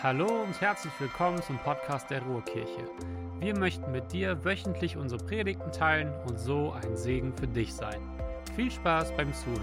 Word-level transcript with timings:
Hallo 0.00 0.44
und 0.44 0.60
herzlich 0.60 0.92
willkommen 1.00 1.42
zum 1.42 1.58
Podcast 1.58 2.08
der 2.08 2.22
Ruhrkirche. 2.22 2.88
Wir 3.40 3.58
möchten 3.58 3.90
mit 3.90 4.12
dir 4.12 4.44
wöchentlich 4.44 4.96
unsere 4.96 5.24
Predigten 5.24 5.72
teilen 5.72 6.14
und 6.28 6.38
so 6.38 6.70
ein 6.70 6.96
Segen 6.96 7.32
für 7.36 7.48
dich 7.48 7.74
sein. 7.74 8.00
Viel 8.54 8.70
Spaß 8.70 9.10
beim 9.16 9.34
Zuhören. 9.34 9.58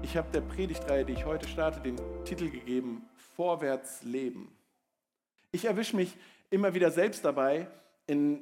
Ich 0.00 0.16
habe 0.16 0.30
der 0.32 0.40
Predigtreihe, 0.40 1.04
die 1.04 1.12
ich 1.12 1.26
heute 1.26 1.46
starte, 1.46 1.80
den 1.80 1.96
Titel 2.24 2.48
gegeben, 2.48 3.02
Vorwärts 3.36 4.02
leben. 4.02 4.50
Ich 5.52 5.66
erwische 5.66 5.94
mich 5.94 6.16
immer 6.48 6.72
wieder 6.72 6.90
selbst 6.90 7.22
dabei, 7.22 7.66
in, 8.06 8.40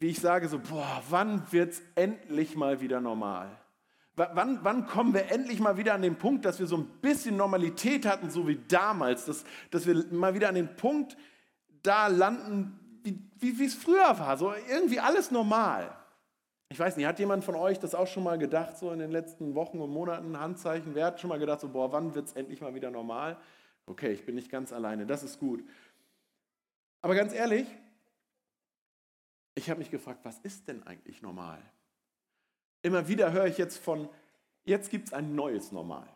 wie 0.00 0.08
ich 0.08 0.18
sage, 0.18 0.48
so, 0.48 0.58
boah, 0.58 1.00
wann 1.10 1.46
es 1.52 1.80
endlich 1.94 2.56
mal 2.56 2.80
wieder 2.80 3.00
normal? 3.00 3.56
Wann, 4.16 4.60
wann, 4.62 4.86
kommen 4.86 5.12
wir 5.12 5.30
endlich 5.30 5.60
mal 5.60 5.76
wieder 5.76 5.92
an 5.92 6.00
den 6.00 6.16
Punkt, 6.16 6.46
dass 6.46 6.58
wir 6.58 6.66
so 6.66 6.78
ein 6.78 6.86
bisschen 7.02 7.36
Normalität 7.36 8.06
hatten, 8.06 8.30
so 8.30 8.48
wie 8.48 8.58
damals, 8.66 9.26
dass, 9.26 9.44
dass 9.70 9.86
wir 9.86 10.06
mal 10.10 10.32
wieder 10.32 10.48
an 10.48 10.54
den 10.54 10.74
Punkt 10.74 11.18
da 11.82 12.06
landen, 12.06 12.80
wie, 13.38 13.58
wie 13.58 13.66
es 13.66 13.74
früher 13.74 14.18
war, 14.18 14.38
so 14.38 14.54
irgendwie 14.70 15.00
alles 15.00 15.30
normal. 15.30 15.94
Ich 16.70 16.78
weiß 16.78 16.96
nicht, 16.96 17.06
hat 17.06 17.18
jemand 17.18 17.44
von 17.44 17.54
euch 17.54 17.78
das 17.78 17.94
auch 17.94 18.06
schon 18.06 18.22
mal 18.22 18.38
gedacht, 18.38 18.78
so 18.78 18.90
in 18.90 18.98
den 18.98 19.10
letzten 19.10 19.54
Wochen 19.54 19.80
und 19.80 19.90
Monaten, 19.90 20.40
Handzeichen, 20.40 20.94
wer 20.94 21.06
hat 21.06 21.20
schon 21.20 21.28
mal 21.28 21.38
gedacht, 21.38 21.60
so, 21.60 21.68
boah, 21.68 21.92
wann 21.92 22.14
wird 22.14 22.26
es 22.26 22.32
endlich 22.32 22.62
mal 22.62 22.74
wieder 22.74 22.90
normal? 22.90 23.36
Okay, 23.84 24.12
ich 24.12 24.24
bin 24.24 24.34
nicht 24.34 24.50
ganz 24.50 24.72
alleine, 24.72 25.06
das 25.06 25.22
ist 25.22 25.38
gut. 25.38 25.62
Aber 27.02 27.14
ganz 27.14 27.34
ehrlich, 27.34 27.66
ich 29.54 29.68
habe 29.68 29.78
mich 29.78 29.90
gefragt, 29.90 30.20
was 30.24 30.38
ist 30.38 30.66
denn 30.66 30.82
eigentlich 30.84 31.22
normal? 31.22 31.60
Immer 32.86 33.08
wieder 33.08 33.32
höre 33.32 33.46
ich 33.46 33.58
jetzt 33.58 33.78
von, 33.78 34.08
jetzt 34.64 34.90
gibt 34.90 35.08
es 35.08 35.12
ein 35.12 35.34
neues 35.34 35.72
Normal. 35.72 36.06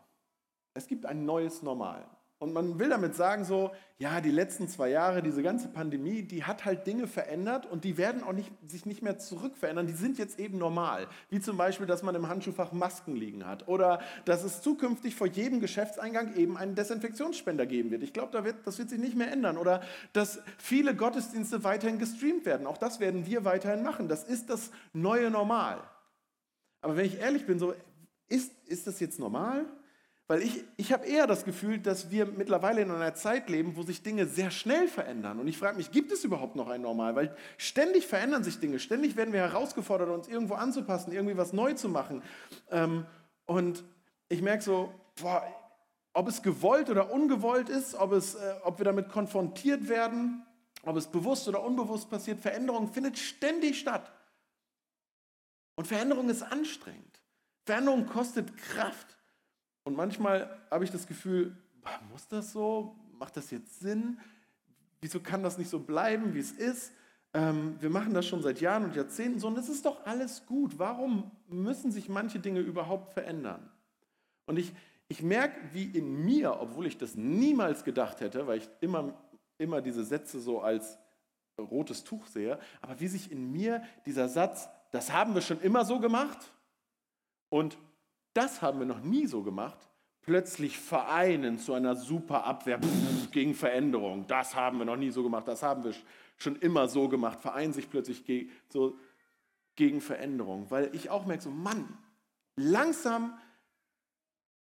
Es 0.73 0.87
gibt 0.87 1.05
ein 1.05 1.25
neues 1.25 1.63
Normal. 1.63 2.05
Und 2.39 2.53
man 2.53 2.79
will 2.79 2.87
damit 2.87 3.13
sagen, 3.13 3.43
so, 3.43 3.71
ja, 3.99 4.21
die 4.21 4.31
letzten 4.31 4.69
zwei 4.69 4.87
Jahre, 4.87 5.21
diese 5.21 5.43
ganze 5.43 5.67
Pandemie, 5.67 6.21
die 6.21 6.45
hat 6.45 6.63
halt 6.63 6.87
Dinge 6.87 7.07
verändert 7.07 7.65
und 7.65 7.83
die 7.83 7.97
werden 7.97 8.23
auch 8.23 8.31
nicht, 8.31 8.53
sich 8.65 8.85
nicht 8.85 9.01
mehr 9.01 9.17
zurückverändern. 9.19 9.85
Die 9.85 9.91
sind 9.91 10.17
jetzt 10.17 10.39
eben 10.39 10.59
normal. 10.59 11.07
Wie 11.29 11.41
zum 11.41 11.57
Beispiel, 11.57 11.87
dass 11.87 12.03
man 12.03 12.15
im 12.15 12.29
Handschuhfach 12.29 12.71
Masken 12.71 13.17
liegen 13.17 13.45
hat 13.45 13.67
oder 13.67 13.99
dass 14.23 14.45
es 14.45 14.61
zukünftig 14.61 15.13
vor 15.13 15.27
jedem 15.27 15.59
Geschäftseingang 15.59 16.37
eben 16.37 16.55
einen 16.55 16.75
Desinfektionsspender 16.75 17.65
geben 17.65 17.91
wird. 17.91 18.01
Ich 18.01 18.13
glaube, 18.13 18.31
da 18.31 18.45
wird, 18.45 18.65
das 18.65 18.79
wird 18.79 18.89
sich 18.89 18.99
nicht 18.99 19.17
mehr 19.17 19.29
ändern. 19.29 19.57
Oder 19.57 19.81
dass 20.13 20.39
viele 20.57 20.95
Gottesdienste 20.95 21.65
weiterhin 21.65 21.99
gestreamt 21.99 22.45
werden. 22.45 22.65
Auch 22.65 22.77
das 22.77 23.01
werden 23.01 23.25
wir 23.25 23.43
weiterhin 23.43 23.83
machen. 23.83 24.07
Das 24.07 24.23
ist 24.23 24.49
das 24.49 24.71
neue 24.93 25.29
Normal. 25.29 25.83
Aber 26.81 26.95
wenn 26.97 27.05
ich 27.05 27.19
ehrlich 27.19 27.45
bin, 27.45 27.59
so, 27.59 27.73
ist, 28.27 28.51
ist 28.65 28.87
das 28.87 28.99
jetzt 28.99 29.19
normal? 29.19 29.65
Weil 30.27 30.43
ich, 30.43 30.63
ich 30.77 30.93
habe 30.93 31.05
eher 31.05 31.27
das 31.27 31.43
Gefühl, 31.43 31.77
dass 31.77 32.09
wir 32.09 32.25
mittlerweile 32.25 32.81
in 32.81 32.89
einer 32.89 33.13
Zeit 33.13 33.49
leben, 33.49 33.75
wo 33.75 33.83
sich 33.83 34.01
Dinge 34.01 34.27
sehr 34.27 34.49
schnell 34.49 34.87
verändern. 34.87 35.39
Und 35.39 35.47
ich 35.49 35.57
frage 35.57 35.75
mich, 35.75 35.91
gibt 35.91 36.11
es 36.13 36.23
überhaupt 36.23 36.55
noch 36.55 36.69
ein 36.69 36.81
Normal? 36.81 37.15
Weil 37.15 37.35
ständig 37.57 38.07
verändern 38.07 38.43
sich 38.43 38.59
Dinge, 38.59 38.79
ständig 38.79 39.17
werden 39.17 39.33
wir 39.33 39.41
herausgefordert, 39.41 40.09
uns 40.09 40.29
irgendwo 40.29 40.53
anzupassen, 40.53 41.11
irgendwie 41.11 41.35
was 41.35 41.51
neu 41.51 41.73
zu 41.73 41.89
machen. 41.89 42.23
Ähm, 42.69 43.05
und 43.45 43.83
ich 44.29 44.41
merke 44.41 44.63
so, 44.63 44.93
boah, 45.21 45.43
ob 46.13 46.29
es 46.29 46.41
gewollt 46.41 46.89
oder 46.89 47.11
ungewollt 47.11 47.67
ist, 47.67 47.95
ob, 47.95 48.13
es, 48.13 48.35
äh, 48.35 48.53
ob 48.63 48.79
wir 48.79 48.85
damit 48.85 49.09
konfrontiert 49.09 49.89
werden, 49.89 50.45
ob 50.83 50.95
es 50.95 51.07
bewusst 51.07 51.47
oder 51.49 51.61
unbewusst 51.61 52.09
passiert, 52.09 52.39
Veränderung 52.39 52.87
findet 52.87 53.17
ständig 53.17 53.79
statt. 53.79 54.09
Und 55.81 55.87
Veränderung 55.87 56.29
ist 56.29 56.43
anstrengend. 56.43 57.23
Veränderung 57.65 58.05
kostet 58.05 58.55
Kraft. 58.55 59.17
Und 59.83 59.95
manchmal 59.95 60.61
habe 60.69 60.83
ich 60.83 60.91
das 60.91 61.07
Gefühl, 61.07 61.57
muss 62.11 62.27
das 62.27 62.51
so? 62.51 62.95
Macht 63.17 63.35
das 63.35 63.49
jetzt 63.49 63.79
Sinn? 63.79 64.19
Wieso 65.01 65.21
kann 65.21 65.41
das 65.41 65.57
nicht 65.57 65.71
so 65.71 65.79
bleiben, 65.79 66.35
wie 66.35 66.39
es 66.39 66.51
ist? 66.51 66.93
Ähm, 67.33 67.77
wir 67.79 67.89
machen 67.89 68.13
das 68.13 68.27
schon 68.27 68.43
seit 68.43 68.61
Jahren 68.61 68.83
und 68.83 68.95
Jahrzehnten 68.95 69.39
so 69.39 69.47
und 69.47 69.57
es 69.57 69.69
ist 69.69 69.83
doch 69.87 70.05
alles 70.05 70.45
gut. 70.45 70.77
Warum 70.77 71.31
müssen 71.47 71.91
sich 71.91 72.09
manche 72.09 72.37
Dinge 72.37 72.59
überhaupt 72.59 73.13
verändern? 73.13 73.67
Und 74.45 74.59
ich, 74.59 74.73
ich 75.07 75.23
merke, 75.23 75.59
wie 75.73 75.85
in 75.85 76.23
mir, 76.23 76.59
obwohl 76.61 76.85
ich 76.85 76.99
das 76.99 77.15
niemals 77.15 77.83
gedacht 77.83 78.21
hätte, 78.21 78.45
weil 78.45 78.59
ich 78.59 78.69
immer, 78.81 79.15
immer 79.57 79.81
diese 79.81 80.03
Sätze 80.03 80.41
so 80.41 80.61
als 80.61 80.99
rotes 81.57 82.03
Tuch 82.03 82.27
sehe, 82.27 82.59
aber 82.81 82.99
wie 82.99 83.07
sich 83.07 83.31
in 83.31 83.51
mir 83.51 83.81
dieser 84.05 84.29
Satz 84.29 84.69
das 84.91 85.11
haben 85.11 85.33
wir 85.33 85.41
schon 85.41 85.59
immer 85.61 85.85
so 85.85 85.99
gemacht 85.99 86.51
und 87.49 87.77
das 88.33 88.61
haben 88.61 88.79
wir 88.79 88.85
noch 88.85 89.01
nie 89.01 89.25
so 89.25 89.41
gemacht, 89.43 89.77
plötzlich 90.21 90.77
vereinen 90.77 91.59
zu 91.59 91.73
einer 91.73 91.95
super 91.95 92.45
Abwehr 92.45 92.79
gegen 93.31 93.53
Veränderung. 93.53 94.27
Das 94.27 94.55
haben 94.55 94.77
wir 94.77 94.85
noch 94.85 94.95
nie 94.95 95.09
so 95.09 95.23
gemacht, 95.23 95.47
das 95.47 95.63
haben 95.63 95.83
wir 95.83 95.93
schon 96.37 96.57
immer 96.57 96.87
so 96.87 97.09
gemacht, 97.09 97.41
vereinen 97.41 97.73
sich 97.73 97.89
plötzlich 97.89 98.25
gegen, 98.25 98.51
so, 98.69 98.97
gegen 99.75 100.01
Veränderung, 100.01 100.69
weil 100.69 100.93
ich 100.95 101.09
auch 101.09 101.25
merke, 101.25 101.43
so 101.43 101.51
Mann, 101.51 101.97
langsam 102.55 103.37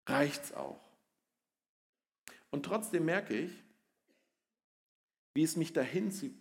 reicht 0.08 0.44
es 0.46 0.54
auch. 0.54 0.82
Und 2.50 2.66
trotzdem 2.66 3.06
merke 3.06 3.38
ich, 3.38 3.52
wie 5.34 5.44
es 5.44 5.56
mich 5.56 5.74
dahin 5.74 6.12
zieht, 6.12 6.36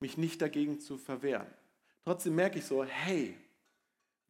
mich 0.00 0.16
nicht 0.16 0.40
dagegen 0.42 0.80
zu 0.80 0.98
verwehren. 0.98 1.46
Trotzdem 2.06 2.36
merke 2.36 2.60
ich 2.60 2.64
so, 2.64 2.84
hey, 2.84 3.36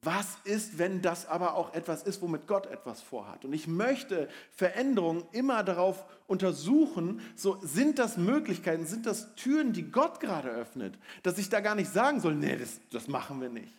was 0.01 0.39
ist, 0.45 0.79
wenn 0.79 1.03
das 1.03 1.27
aber 1.27 1.57
auch 1.57 1.75
etwas 1.75 2.05
ist, 2.05 2.23
womit 2.23 2.47
Gott 2.47 2.65
etwas 2.69 3.03
vorhat? 3.03 3.45
Und 3.45 3.53
ich 3.53 3.67
möchte 3.67 4.31
Veränderungen 4.51 5.25
immer 5.33 5.63
darauf 5.63 6.07
untersuchen, 6.27 7.21
so 7.35 7.59
sind 7.61 7.99
das 7.99 8.17
Möglichkeiten, 8.17 8.87
sind 8.87 9.05
das 9.05 9.35
Türen, 9.35 9.75
die 9.75 9.91
Gott 9.91 10.21
gerade 10.21 10.49
öffnet, 10.49 10.99
dass 11.23 11.37
ich 11.37 11.51
da 11.51 11.61
gar 11.61 11.75
nicht 11.75 11.93
sagen 11.93 12.21
soll, 12.21 12.35
nee, 12.35 12.57
das, 12.57 12.81
das 12.93 13.09
machen 13.09 13.43
wir 13.43 13.51
nicht. 13.51 13.75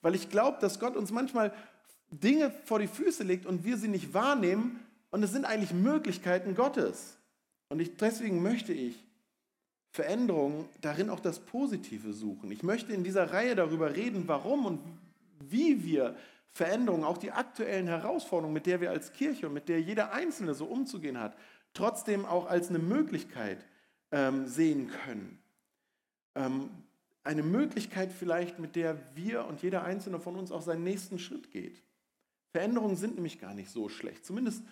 Weil 0.00 0.14
ich 0.14 0.30
glaube, 0.30 0.58
dass 0.60 0.78
Gott 0.78 0.94
uns 0.94 1.10
manchmal 1.10 1.52
Dinge 2.12 2.52
vor 2.66 2.78
die 2.78 2.86
Füße 2.86 3.24
legt 3.24 3.46
und 3.46 3.64
wir 3.64 3.78
sie 3.78 3.88
nicht 3.88 4.14
wahrnehmen 4.14 4.78
und 5.10 5.24
es 5.24 5.32
sind 5.32 5.44
eigentlich 5.44 5.72
Möglichkeiten 5.72 6.54
Gottes. 6.54 7.16
Und 7.68 7.80
ich, 7.80 7.96
deswegen 7.96 8.44
möchte 8.44 8.72
ich 8.72 9.07
Veränderungen 9.90 10.68
darin 10.80 11.10
auch 11.10 11.20
das 11.20 11.40
Positive 11.40 12.12
suchen. 12.12 12.50
Ich 12.50 12.62
möchte 12.62 12.92
in 12.92 13.04
dieser 13.04 13.32
Reihe 13.32 13.54
darüber 13.54 13.96
reden, 13.96 14.24
warum 14.26 14.66
und 14.66 14.80
wie 15.40 15.84
wir 15.84 16.16
Veränderungen, 16.52 17.04
auch 17.04 17.18
die 17.18 17.30
aktuellen 17.30 17.86
Herausforderungen, 17.86 18.54
mit 18.54 18.66
der 18.66 18.80
wir 18.80 18.90
als 18.90 19.12
Kirche 19.12 19.46
und 19.46 19.54
mit 19.54 19.68
der 19.68 19.80
jeder 19.80 20.12
Einzelne 20.12 20.54
so 20.54 20.66
umzugehen 20.66 21.18
hat, 21.18 21.36
trotzdem 21.72 22.24
auch 22.24 22.46
als 22.46 22.68
eine 22.68 22.80
Möglichkeit 22.80 23.64
ähm, 24.10 24.46
sehen 24.46 24.90
können. 25.04 25.38
Ähm, 26.34 26.70
eine 27.22 27.42
Möglichkeit 27.42 28.10
vielleicht, 28.12 28.58
mit 28.58 28.74
der 28.74 28.98
wir 29.14 29.44
und 29.46 29.62
jeder 29.62 29.84
Einzelne 29.84 30.18
von 30.18 30.34
uns 30.36 30.50
auch 30.50 30.62
seinen 30.62 30.82
nächsten 30.82 31.18
Schritt 31.18 31.50
geht. 31.50 31.82
Veränderungen 32.52 32.96
sind 32.96 33.16
nämlich 33.16 33.38
gar 33.38 33.54
nicht 33.54 33.70
so 33.70 33.88
schlecht, 33.88 34.24
zumindest 34.24 34.62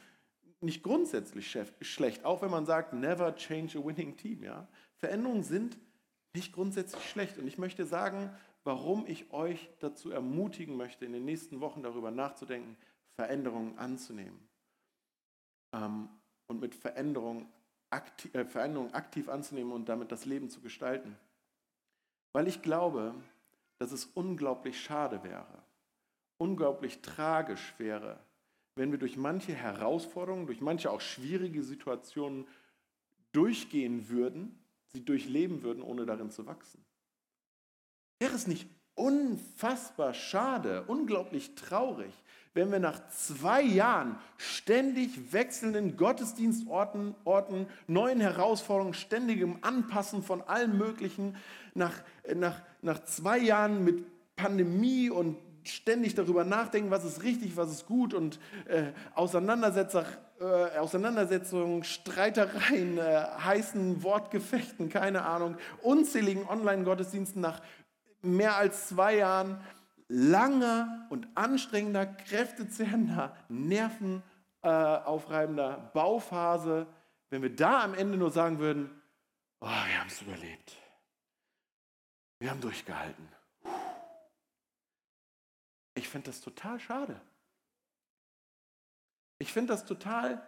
nicht 0.60 0.82
grundsätzlich 0.82 1.54
schlecht, 1.82 2.24
auch 2.24 2.42
wenn 2.42 2.50
man 2.50 2.64
sagt, 2.64 2.94
never 2.94 3.36
change 3.36 3.78
a 3.78 3.84
winning 3.84 4.16
team. 4.16 4.42
Ja? 4.42 4.66
Veränderungen 4.98 5.42
sind 5.42 5.78
nicht 6.34 6.52
grundsätzlich 6.52 7.08
schlecht. 7.08 7.38
Und 7.38 7.46
ich 7.46 7.58
möchte 7.58 7.86
sagen, 7.86 8.30
warum 8.64 9.06
ich 9.06 9.32
euch 9.32 9.70
dazu 9.80 10.10
ermutigen 10.10 10.76
möchte, 10.76 11.04
in 11.04 11.12
den 11.12 11.24
nächsten 11.24 11.60
Wochen 11.60 11.82
darüber 11.82 12.10
nachzudenken, 12.10 12.76
Veränderungen 13.14 13.78
anzunehmen. 13.78 14.38
Ähm, 15.72 16.08
und 16.48 16.60
mit 16.60 16.74
Veränderungen 16.74 17.48
aktiv, 17.90 18.34
äh, 18.34 18.44
Veränderungen 18.44 18.94
aktiv 18.94 19.28
anzunehmen 19.28 19.72
und 19.72 19.88
damit 19.88 20.12
das 20.12 20.26
Leben 20.26 20.50
zu 20.50 20.60
gestalten. 20.60 21.16
Weil 22.32 22.46
ich 22.48 22.62
glaube, 22.62 23.14
dass 23.78 23.92
es 23.92 24.04
unglaublich 24.04 24.80
schade 24.80 25.22
wäre, 25.24 25.62
unglaublich 26.38 27.00
tragisch 27.02 27.74
wäre, 27.78 28.20
wenn 28.74 28.90
wir 28.90 28.98
durch 28.98 29.16
manche 29.16 29.54
Herausforderungen, 29.54 30.46
durch 30.46 30.60
manche 30.60 30.90
auch 30.90 31.00
schwierige 31.00 31.62
Situationen 31.62 32.46
durchgehen 33.32 34.08
würden 34.08 34.58
sie 34.92 35.04
durchleben 35.04 35.62
würden, 35.62 35.82
ohne 35.82 36.06
darin 36.06 36.30
zu 36.30 36.46
wachsen. 36.46 36.84
Wäre 38.20 38.34
es 38.34 38.46
nicht 38.46 38.68
unfassbar 38.94 40.14
schade, 40.14 40.84
unglaublich 40.86 41.54
traurig, 41.54 42.12
wenn 42.54 42.72
wir 42.72 42.78
nach 42.78 43.06
zwei 43.08 43.60
Jahren 43.60 44.18
ständig 44.38 45.32
wechselnden 45.32 45.98
Gottesdienstorten, 45.98 47.14
Orten, 47.24 47.66
neuen 47.86 48.20
Herausforderungen, 48.20 48.94
ständigem 48.94 49.58
Anpassen 49.60 50.22
von 50.22 50.40
allem 50.42 50.78
Möglichen, 50.78 51.36
nach, 51.74 52.02
nach, 52.34 52.62
nach 52.80 53.04
zwei 53.04 53.38
Jahren 53.38 53.84
mit 53.84 54.04
Pandemie 54.36 55.10
und 55.10 55.36
ständig 55.64 56.14
darüber 56.14 56.44
nachdenken, 56.44 56.90
was 56.90 57.04
ist 57.04 57.22
richtig, 57.22 57.56
was 57.56 57.70
ist 57.70 57.86
gut 57.86 58.14
und 58.14 58.38
äh, 58.66 58.92
Auseinandersetzer, 59.14 60.06
äh, 60.40 60.78
Auseinandersetzungen, 60.78 61.84
Streitereien, 61.84 62.98
äh, 62.98 63.26
heißen 63.44 64.02
Wortgefechten, 64.02 64.88
keine 64.88 65.24
Ahnung, 65.24 65.56
unzähligen 65.82 66.46
Online-Gottesdiensten 66.48 67.40
nach 67.40 67.60
mehr 68.22 68.56
als 68.56 68.88
zwei 68.88 69.16
Jahren 69.16 69.60
langer 70.08 71.06
und 71.10 71.28
anstrengender, 71.34 72.06
kräftezehrender, 72.06 73.36
nervenaufreibender 73.48 74.22
nervenaufreibender 74.66 75.90
Bauphase, 75.94 76.86
wenn 77.30 77.42
wir 77.42 77.54
da 77.54 77.82
am 77.84 77.94
Ende 77.94 78.18
nur 78.18 78.30
sagen 78.30 78.58
würden, 78.58 78.90
oh, 79.60 79.66
wir 79.66 80.00
haben 80.00 80.08
es 80.08 80.22
überlebt. 80.22 80.76
Wir 82.38 82.50
haben 82.50 82.60
durchgehalten. 82.60 83.28
Ich 85.94 86.08
finde 86.08 86.30
das 86.30 86.40
total 86.40 86.78
schade. 86.78 87.20
Ich 89.46 89.52
finde 89.52 89.72
das 89.72 89.84
total 89.86 90.44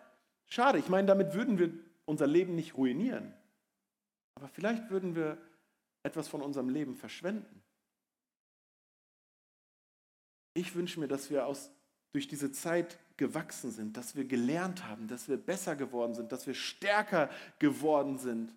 schade. 0.46 0.80
Ich 0.80 0.88
meine, 0.88 1.06
damit 1.06 1.32
würden 1.32 1.56
wir 1.56 1.72
unser 2.04 2.26
Leben 2.26 2.56
nicht 2.56 2.76
ruinieren. 2.76 3.32
Aber 4.34 4.48
vielleicht 4.48 4.90
würden 4.90 5.14
wir 5.14 5.38
etwas 6.02 6.26
von 6.26 6.42
unserem 6.42 6.68
Leben 6.68 6.96
verschwenden. 6.96 7.62
Ich 10.52 10.74
wünsche 10.74 10.98
mir, 10.98 11.06
dass 11.06 11.30
wir 11.30 11.46
aus, 11.46 11.70
durch 12.10 12.26
diese 12.26 12.50
Zeit 12.50 12.98
gewachsen 13.16 13.70
sind, 13.70 13.96
dass 13.96 14.16
wir 14.16 14.24
gelernt 14.24 14.84
haben, 14.84 15.06
dass 15.06 15.28
wir 15.28 15.36
besser 15.36 15.76
geworden 15.76 16.16
sind, 16.16 16.32
dass 16.32 16.48
wir 16.48 16.54
stärker 16.54 17.30
geworden 17.60 18.18
sind. 18.18 18.52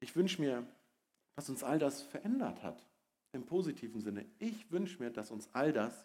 Ich 0.00 0.16
wünsche 0.16 0.42
mir, 0.42 0.66
dass 1.36 1.48
uns 1.48 1.62
all 1.62 1.78
das 1.78 2.02
verändert 2.02 2.64
hat, 2.64 2.84
im 3.30 3.46
positiven 3.46 4.00
Sinne. 4.00 4.26
Ich 4.40 4.72
wünsche 4.72 5.00
mir, 5.00 5.10
dass 5.10 5.30
uns 5.30 5.48
all 5.52 5.72
das 5.72 6.04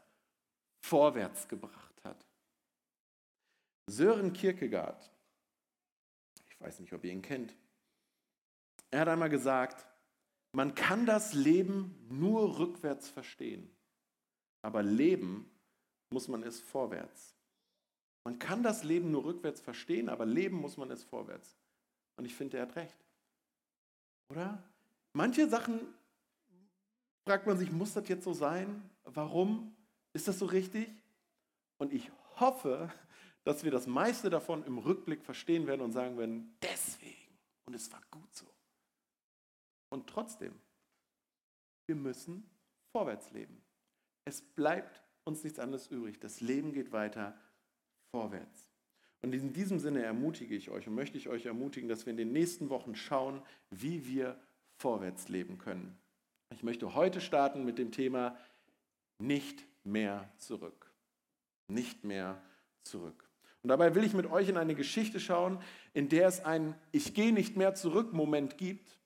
vorwärts 0.80 1.48
gebracht 1.48 2.04
hat. 2.04 2.28
Sören 3.88 4.34
Kierkegaard, 4.34 5.12
ich 6.50 6.60
weiß 6.60 6.80
nicht, 6.80 6.94
ob 6.94 7.04
ihr 7.04 7.12
ihn 7.12 7.22
kennt, 7.22 7.56
er 8.92 9.02
hat 9.02 9.08
einmal 9.08 9.30
gesagt, 9.30 9.88
man 10.52 10.76
kann 10.76 11.06
das 11.06 11.34
Leben 11.34 11.96
nur 12.10 12.60
rückwärts 12.60 13.10
verstehen, 13.10 13.70
aber 14.62 14.84
leben 14.84 15.50
muss 16.10 16.28
man 16.28 16.44
es 16.44 16.60
vorwärts. 16.60 17.36
Man 18.24 18.40
kann 18.40 18.62
das 18.62 18.84
Leben 18.84 19.12
nur 19.12 19.24
rückwärts 19.24 19.62
verstehen, 19.62 20.10
aber 20.10 20.26
leben 20.26 20.58
muss 20.58 20.76
man 20.76 20.92
es 20.92 21.04
vorwärts. 21.04 21.58
Und 22.18 22.26
ich 22.26 22.36
finde, 22.36 22.58
er 22.58 22.64
hat 22.64 22.76
recht. 22.76 22.98
Oder? 24.30 24.62
Manche 25.14 25.48
Sachen 25.48 25.80
fragt 27.26 27.48
man 27.48 27.58
sich, 27.58 27.72
muss 27.72 27.94
das 27.94 28.08
jetzt 28.10 28.26
so 28.26 28.34
sein? 28.34 28.90
Warum? 29.04 29.76
Ist 30.14 30.28
das 30.28 30.40
so 30.40 30.46
richtig? 30.46 30.90
Und 31.78 31.94
ich 31.94 32.12
hoffe, 32.36 32.92
dass 33.48 33.64
wir 33.64 33.72
das 33.72 33.88
meiste 33.88 34.30
davon 34.30 34.66
im 34.66 34.78
Rückblick 34.78 35.24
verstehen 35.24 35.68
werden 35.68 35.80
und 35.80 35.94
sagen 35.94 36.18
werden, 36.18 36.54
deswegen. 36.62 37.32
Und 37.66 37.76
es 37.76 37.90
war 37.94 38.02
gut 38.12 38.36
so. 38.36 38.46
Und 39.90 40.10
trotzdem, 40.10 40.54
wir 41.86 41.96
müssen 41.96 42.50
vorwärts 42.92 43.32
leben. 43.32 43.62
Es 44.26 44.42
bleibt 44.42 45.02
uns 45.24 45.46
nichts 45.46 45.60
anderes 45.60 45.88
übrig. 45.88 46.20
Das 46.20 46.42
Leben 46.42 46.74
geht 46.74 46.92
weiter 46.92 47.40
vorwärts. 48.14 48.70
Und 49.22 49.34
in 49.34 49.54
diesem 49.54 49.80
Sinne 49.80 50.04
ermutige 50.04 50.54
ich 50.54 50.70
euch 50.70 50.86
und 50.86 50.96
möchte 50.96 51.18
ich 51.18 51.30
euch 51.30 51.46
ermutigen, 51.46 51.88
dass 51.88 52.06
wir 52.06 52.12
in 52.12 52.18
den 52.18 52.34
nächsten 52.34 52.70
Wochen 52.70 52.98
schauen, 52.98 53.42
wie 53.70 54.06
wir 54.06 54.38
vorwärts 54.82 55.30
leben 55.30 55.58
können. 55.58 55.98
Ich 56.54 56.64
möchte 56.64 56.96
heute 56.96 57.22
starten 57.22 57.64
mit 57.64 57.78
dem 57.78 57.94
Thema 57.94 58.38
nicht 59.20 59.66
mehr 59.86 60.30
zurück. 60.38 60.92
Nicht 61.70 62.04
mehr 62.04 62.42
zurück. 62.84 63.27
Und 63.68 63.72
dabei 63.72 63.96
will 63.96 64.06
ich 64.06 64.14
mit 64.14 64.32
euch 64.32 64.48
in 64.48 64.56
eine 64.56 64.76
Geschichte 64.76 65.20
schauen, 65.20 65.60
in 65.94 66.08
der 66.08 66.30
es 66.30 66.46
einen 66.46 66.74
Ich 66.94 67.14
gehe 67.14 67.34
nicht 67.34 67.58
mehr 67.58 67.76
zurück 67.76 68.14
Moment 68.14 68.58
gibt. 68.58 68.98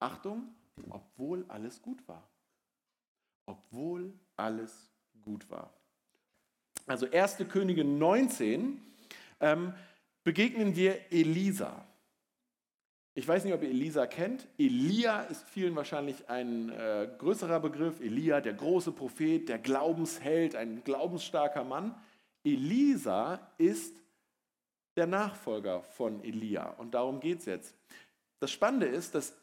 Achtung, 0.00 0.54
obwohl 0.90 1.46
alles 1.48 1.80
gut 1.80 2.06
war. 2.06 2.28
Obwohl 3.46 4.12
alles 4.36 4.92
gut 5.22 5.48
war. 5.48 5.72
Also 6.86 7.10
1. 7.10 7.38
Könige 7.48 7.84
19 7.84 8.82
ähm, 9.40 9.72
begegnen 10.24 10.76
wir 10.76 11.10
Elisa. 11.10 11.82
Ich 13.14 13.26
weiß 13.26 13.44
nicht, 13.44 13.54
ob 13.54 13.62
ihr 13.62 13.70
Elisa 13.70 14.06
kennt. 14.06 14.46
Elia 14.58 15.22
ist 15.22 15.48
vielen 15.48 15.74
wahrscheinlich 15.74 16.28
ein 16.28 16.68
äh, 16.68 17.08
größerer 17.16 17.60
Begriff. 17.60 18.02
Elia, 18.02 18.42
der 18.42 18.52
große 18.52 18.92
Prophet, 18.92 19.48
der 19.48 19.58
Glaubensheld, 19.58 20.54
ein 20.54 20.84
glaubensstarker 20.84 21.64
Mann. 21.64 21.94
Elisa 22.44 23.40
ist 23.56 24.01
der 24.96 25.06
Nachfolger 25.06 25.82
von 25.82 26.22
Elia 26.22 26.70
und 26.78 26.94
darum 26.94 27.20
geht 27.20 27.40
es 27.40 27.46
jetzt. 27.46 27.74
Das 28.40 28.50
Spannende 28.50 28.86
ist, 28.86 29.14
dass 29.14 29.34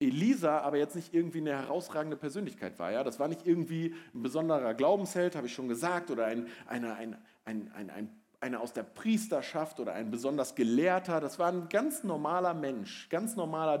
Elisa 0.00 0.60
aber 0.60 0.76
jetzt 0.76 0.96
nicht 0.96 1.14
irgendwie 1.14 1.38
eine 1.38 1.52
herausragende 1.52 2.16
Persönlichkeit 2.16 2.78
war. 2.78 2.90
Ja? 2.92 3.04
Das 3.04 3.18
war 3.18 3.28
nicht 3.28 3.46
irgendwie 3.46 3.94
ein 4.14 4.22
besonderer 4.22 4.74
Glaubensheld, 4.74 5.36
habe 5.36 5.46
ich 5.46 5.54
schon 5.54 5.68
gesagt, 5.68 6.10
oder 6.10 6.26
ein, 6.26 6.48
eine, 6.66 6.94
ein, 6.94 7.16
ein, 7.44 7.70
ein, 7.74 7.90
ein, 7.90 8.10
einer 8.40 8.60
aus 8.60 8.72
der 8.72 8.82
Priesterschaft 8.82 9.80
oder 9.80 9.94
ein 9.94 10.10
besonders 10.10 10.54
Gelehrter. 10.54 11.20
Das 11.20 11.38
war 11.38 11.50
ein 11.50 11.68
ganz 11.68 12.04
normaler 12.04 12.54
Mensch, 12.54 13.08
ganz 13.08 13.36
normaler 13.36 13.78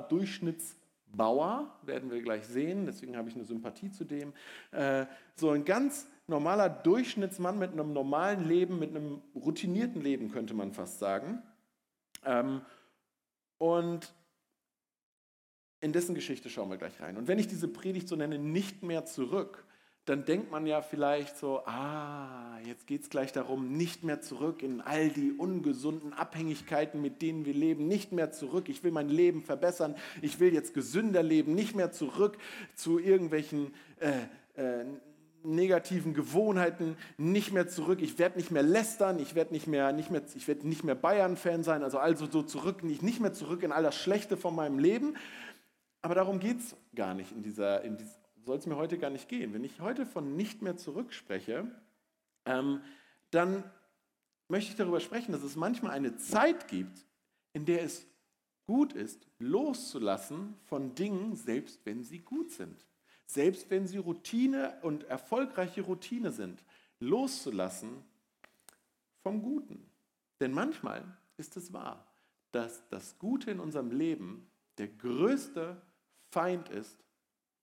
Durchschnittsbauer, 1.14 1.70
werden 1.82 2.10
wir 2.10 2.22
gleich 2.22 2.46
sehen, 2.46 2.86
deswegen 2.86 3.16
habe 3.16 3.28
ich 3.28 3.34
eine 3.34 3.44
Sympathie 3.44 3.90
zu 3.90 4.04
dem. 4.04 4.32
Äh, 4.72 5.06
so 5.36 5.50
ein 5.50 5.64
ganz 5.64 6.08
normaler 6.26 6.68
Durchschnittsmann 6.68 7.58
mit 7.58 7.72
einem 7.72 7.92
normalen 7.92 8.46
Leben, 8.46 8.78
mit 8.78 8.90
einem 8.90 9.22
routinierten 9.34 10.02
Leben, 10.02 10.30
könnte 10.30 10.54
man 10.54 10.72
fast 10.72 10.98
sagen. 10.98 11.42
Ähm, 12.24 12.62
und 13.58 14.12
in 15.80 15.92
dessen 15.92 16.14
Geschichte 16.14 16.48
schauen 16.48 16.70
wir 16.70 16.78
gleich 16.78 17.00
rein. 17.00 17.16
Und 17.16 17.28
wenn 17.28 17.38
ich 17.38 17.46
diese 17.46 17.68
Predigt 17.68 18.08
so 18.08 18.16
nenne, 18.16 18.38
nicht 18.38 18.82
mehr 18.82 19.04
zurück, 19.04 19.63
dann 20.04 20.26
denkt 20.26 20.50
man 20.50 20.66
ja 20.66 20.82
vielleicht 20.82 21.38
so, 21.38 21.60
ah, 21.64 22.58
jetzt 22.66 22.86
geht 22.86 23.02
es 23.02 23.10
gleich 23.10 23.32
darum, 23.32 23.72
nicht 23.72 24.04
mehr 24.04 24.20
zurück 24.20 24.62
in 24.62 24.82
all 24.82 25.08
die 25.08 25.32
ungesunden 25.32 26.12
Abhängigkeiten, 26.12 27.00
mit 27.00 27.22
denen 27.22 27.46
wir 27.46 27.54
leben, 27.54 27.88
nicht 27.88 28.12
mehr 28.12 28.30
zurück. 28.30 28.68
Ich 28.68 28.84
will 28.84 28.90
mein 28.90 29.08
Leben 29.08 29.40
verbessern, 29.40 29.94
ich 30.20 30.40
will 30.40 30.52
jetzt 30.52 30.74
gesünder 30.74 31.22
leben, 31.22 31.54
nicht 31.54 31.74
mehr 31.74 31.90
zurück 31.90 32.36
zu 32.74 32.98
irgendwelchen 32.98 33.72
äh, 33.98 34.10
äh, 34.60 34.84
negativen 35.42 36.12
Gewohnheiten, 36.12 36.96
nicht 37.16 37.52
mehr 37.52 37.68
zurück. 37.68 38.02
Ich 38.02 38.18
werde 38.18 38.36
nicht 38.36 38.50
mehr 38.50 38.62
lästern, 38.62 39.18
ich 39.18 39.34
werde 39.34 39.54
nicht 39.54 39.66
mehr, 39.66 39.92
nicht 39.92 40.10
mehr, 40.10 40.22
ich 40.34 40.46
werde 40.48 40.68
nicht 40.68 40.84
mehr 40.84 40.94
Bayern-Fan 40.94 41.64
sein, 41.64 41.82
also 41.82 41.98
also 41.98 42.26
so 42.30 42.42
zurück, 42.42 42.82
nicht, 42.82 43.02
nicht 43.02 43.20
mehr 43.20 43.32
zurück 43.32 43.62
in 43.62 43.72
all 43.72 43.82
das 43.82 43.96
Schlechte 43.96 44.36
von 44.36 44.54
meinem 44.54 44.78
Leben, 44.78 45.16
aber 46.02 46.14
darum 46.14 46.40
geht 46.40 46.58
es 46.58 46.76
gar 46.94 47.14
nicht 47.14 47.32
in 47.32 47.42
dieser, 47.42 47.82
in 47.82 47.96
dieser 47.96 48.23
soll 48.44 48.58
es 48.58 48.66
mir 48.66 48.76
heute 48.76 48.98
gar 48.98 49.10
nicht 49.10 49.28
gehen. 49.28 49.54
Wenn 49.54 49.64
ich 49.64 49.80
heute 49.80 50.06
von 50.06 50.36
nicht 50.36 50.62
mehr 50.62 50.76
zurückspreche, 50.76 51.70
ähm, 52.44 52.80
dann 53.30 53.64
möchte 54.48 54.70
ich 54.70 54.76
darüber 54.76 55.00
sprechen, 55.00 55.32
dass 55.32 55.42
es 55.42 55.56
manchmal 55.56 55.92
eine 55.92 56.16
Zeit 56.16 56.68
gibt, 56.68 57.06
in 57.52 57.64
der 57.64 57.82
es 57.82 58.06
gut 58.66 58.92
ist, 58.92 59.26
loszulassen 59.38 60.54
von 60.64 60.94
Dingen, 60.94 61.36
selbst 61.36 61.80
wenn 61.84 62.02
sie 62.02 62.20
gut 62.20 62.50
sind. 62.50 62.86
Selbst 63.26 63.70
wenn 63.70 63.86
sie 63.86 63.98
Routine 63.98 64.78
und 64.82 65.04
erfolgreiche 65.04 65.82
Routine 65.82 66.30
sind, 66.30 66.62
loszulassen 67.00 68.04
vom 69.22 69.42
Guten. 69.42 69.90
Denn 70.40 70.52
manchmal 70.52 71.04
ist 71.36 71.56
es 71.56 71.72
wahr, 71.72 72.06
dass 72.52 72.86
das 72.88 73.18
Gute 73.18 73.50
in 73.50 73.60
unserem 73.60 73.90
Leben 73.90 74.50
der 74.78 74.88
größte 74.88 75.80
Feind 76.30 76.68
ist 76.68 76.98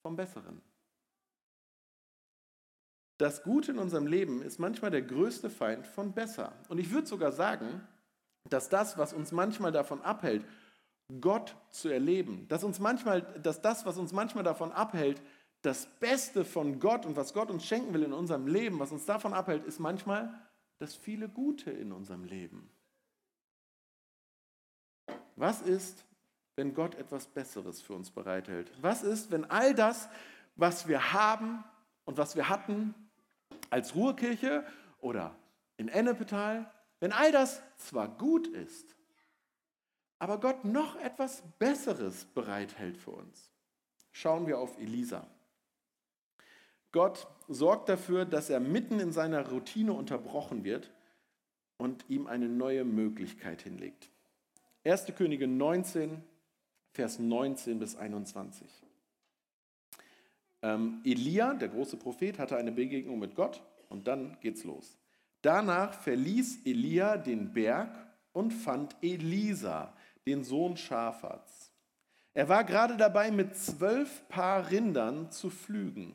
vom 0.01 0.15
Besseren. 0.15 0.61
Das 3.21 3.43
Gute 3.43 3.73
in 3.73 3.77
unserem 3.77 4.07
Leben 4.07 4.41
ist 4.41 4.57
manchmal 4.57 4.89
der 4.89 5.03
größte 5.03 5.51
Feind 5.51 5.85
von 5.85 6.11
besser. 6.11 6.53
Und 6.69 6.79
ich 6.79 6.89
würde 6.89 7.05
sogar 7.05 7.31
sagen, 7.31 7.87
dass 8.49 8.67
das, 8.67 8.97
was 8.97 9.13
uns 9.13 9.31
manchmal 9.31 9.71
davon 9.71 10.01
abhält, 10.01 10.43
Gott 11.19 11.55
zu 11.69 11.89
erleben, 11.89 12.47
dass, 12.47 12.63
uns 12.63 12.79
manchmal, 12.79 13.21
dass 13.43 13.61
das, 13.61 13.85
was 13.85 13.99
uns 13.99 14.11
manchmal 14.11 14.43
davon 14.43 14.71
abhält, 14.71 15.21
das 15.61 15.85
Beste 15.99 16.43
von 16.43 16.79
Gott 16.79 17.05
und 17.05 17.15
was 17.15 17.35
Gott 17.35 17.51
uns 17.51 17.63
schenken 17.63 17.93
will 17.93 18.01
in 18.01 18.13
unserem 18.13 18.47
Leben, 18.47 18.79
was 18.79 18.91
uns 18.91 19.05
davon 19.05 19.35
abhält, 19.35 19.65
ist 19.65 19.77
manchmal 19.77 20.33
das 20.79 20.95
viele 20.95 21.29
Gute 21.29 21.69
in 21.69 21.91
unserem 21.91 22.23
Leben. 22.23 22.71
Was 25.35 25.61
ist, 25.61 26.05
wenn 26.55 26.73
Gott 26.73 26.95
etwas 26.95 27.27
Besseres 27.27 27.83
für 27.83 27.93
uns 27.93 28.09
bereithält? 28.09 28.71
Was 28.81 29.03
ist, 29.03 29.29
wenn 29.29 29.45
all 29.45 29.75
das, 29.75 30.09
was 30.55 30.87
wir 30.87 31.13
haben 31.13 31.63
und 32.05 32.17
was 32.17 32.35
wir 32.35 32.49
hatten 32.49 32.95
als 33.71 33.95
Ruhrkirche 33.95 34.63
oder 34.99 35.35
in 35.77 35.87
Ennepetal, 35.87 36.71
wenn 36.99 37.11
all 37.11 37.31
das 37.31 37.63
zwar 37.77 38.07
gut 38.07 38.47
ist, 38.47 38.95
aber 40.19 40.39
Gott 40.39 40.63
noch 40.65 40.95
etwas 40.97 41.41
Besseres 41.57 42.25
bereithält 42.25 42.95
für 42.95 43.09
uns? 43.09 43.49
Schauen 44.11 44.45
wir 44.45 44.59
auf 44.59 44.77
Elisa. 44.77 45.25
Gott 46.91 47.27
sorgt 47.47 47.89
dafür, 47.89 48.25
dass 48.25 48.49
er 48.51 48.59
mitten 48.59 48.99
in 48.99 49.11
seiner 49.11 49.49
Routine 49.49 49.93
unterbrochen 49.93 50.63
wird 50.63 50.91
und 51.77 52.05
ihm 52.09 52.27
eine 52.27 52.49
neue 52.49 52.83
Möglichkeit 52.83 53.63
hinlegt. 53.63 54.11
1. 54.83 55.07
Könige 55.15 55.47
19, 55.47 56.23
Vers 56.91 57.17
19 57.17 57.79
bis 57.79 57.95
21. 57.95 58.69
Ähm, 60.62 61.01
Elia, 61.03 61.53
der 61.53 61.70
große 61.70 61.98
Prophet, 61.98 62.39
hatte 62.39 62.58
eine 62.58 62.72
Begegnung 62.72 63.20
mit 63.20 63.36
Gott 63.36 63.62
und 63.89 64.08
dann 64.08 64.38
geht's 64.41 64.63
los. 64.63 64.98
Danach 65.41 65.94
verließ 65.94 66.65
Elia 66.65 67.18
den 67.18 67.51
Berg 67.51 67.96
und 68.32 68.51
fand 68.51 68.96
Elisa, 69.01 69.94
den 70.25 70.44
Sohn 70.44 70.77
Schafats. 70.77 71.72
Er 72.34 72.48
war 72.48 72.63
gerade 72.63 72.96
dabei, 72.96 73.32
mit 73.32 73.56
zwölf 73.56 74.27
Paar 74.30 74.70
Rindern 74.72 75.32
zu 75.32 75.50
pflügen. 75.50 76.13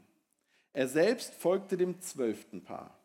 Er 0.73 0.89
selbst 0.89 1.35
folgte 1.35 1.77
dem 1.77 2.01
zwölften 2.01 2.63
Paar. 2.63 2.99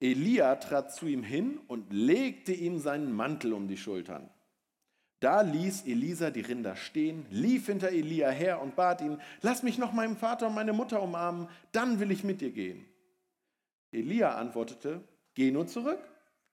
Elia 0.00 0.56
trat 0.56 0.94
zu 0.94 1.06
ihm 1.06 1.22
hin 1.22 1.58
und 1.68 1.92
legte 1.92 2.52
ihm 2.52 2.78
seinen 2.78 3.12
Mantel 3.12 3.54
um 3.54 3.68
die 3.68 3.78
Schultern. 3.78 4.28
Da 5.26 5.40
ließ 5.40 5.86
Elisa 5.86 6.30
die 6.30 6.42
Rinder 6.42 6.76
stehen, 6.76 7.26
lief 7.30 7.66
hinter 7.66 7.88
Elia 7.88 8.30
her 8.30 8.62
und 8.62 8.76
bat 8.76 9.00
ihn, 9.00 9.20
lass 9.42 9.64
mich 9.64 9.76
noch 9.76 9.92
meinen 9.92 10.16
Vater 10.16 10.46
und 10.46 10.54
meine 10.54 10.72
Mutter 10.72 11.02
umarmen, 11.02 11.48
dann 11.72 11.98
will 11.98 12.12
ich 12.12 12.22
mit 12.22 12.40
dir 12.40 12.52
gehen. 12.52 12.86
Elia 13.90 14.36
antwortete, 14.36 15.02
geh 15.34 15.50
nur 15.50 15.66
zurück, 15.66 15.98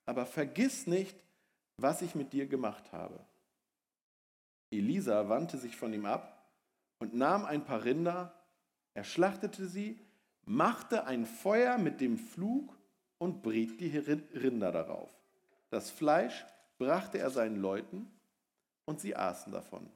aber 0.08 0.26
vergiss 0.26 0.88
nicht, 0.88 1.16
was 1.78 2.02
ich 2.02 2.16
mit 2.16 2.34
dir 2.34 2.48
gemacht 2.48 2.92
habe. 2.92 3.20
Elisa 4.72 5.30
wandte 5.30 5.60
sich 5.60 5.78
von 5.78 5.94
ihm 5.94 6.08
ab 6.08 6.52
und 6.98 7.14
nahm 7.14 7.46
ein 7.46 7.66
paar 7.66 7.84
Rinder, 7.86 8.34
er 8.96 9.04
schlachtete 9.04 9.68
sie, 9.68 10.00
machte 10.46 11.06
ein 11.06 11.28
Feuer 11.28 11.78
mit 11.78 12.02
dem 12.02 12.18
Flug 12.18 12.76
und 13.20 13.44
briet 13.44 13.80
die 13.80 13.96
Rinder 13.96 14.72
darauf. 14.72 15.12
Das 15.70 15.92
Fleisch 15.92 16.44
brachte 16.80 17.20
er 17.20 17.30
seinen 17.30 17.58
Leuten 17.58 18.10
und 18.86 19.00
sie 19.00 19.16
aßen 19.16 19.52
davon. 19.52 19.90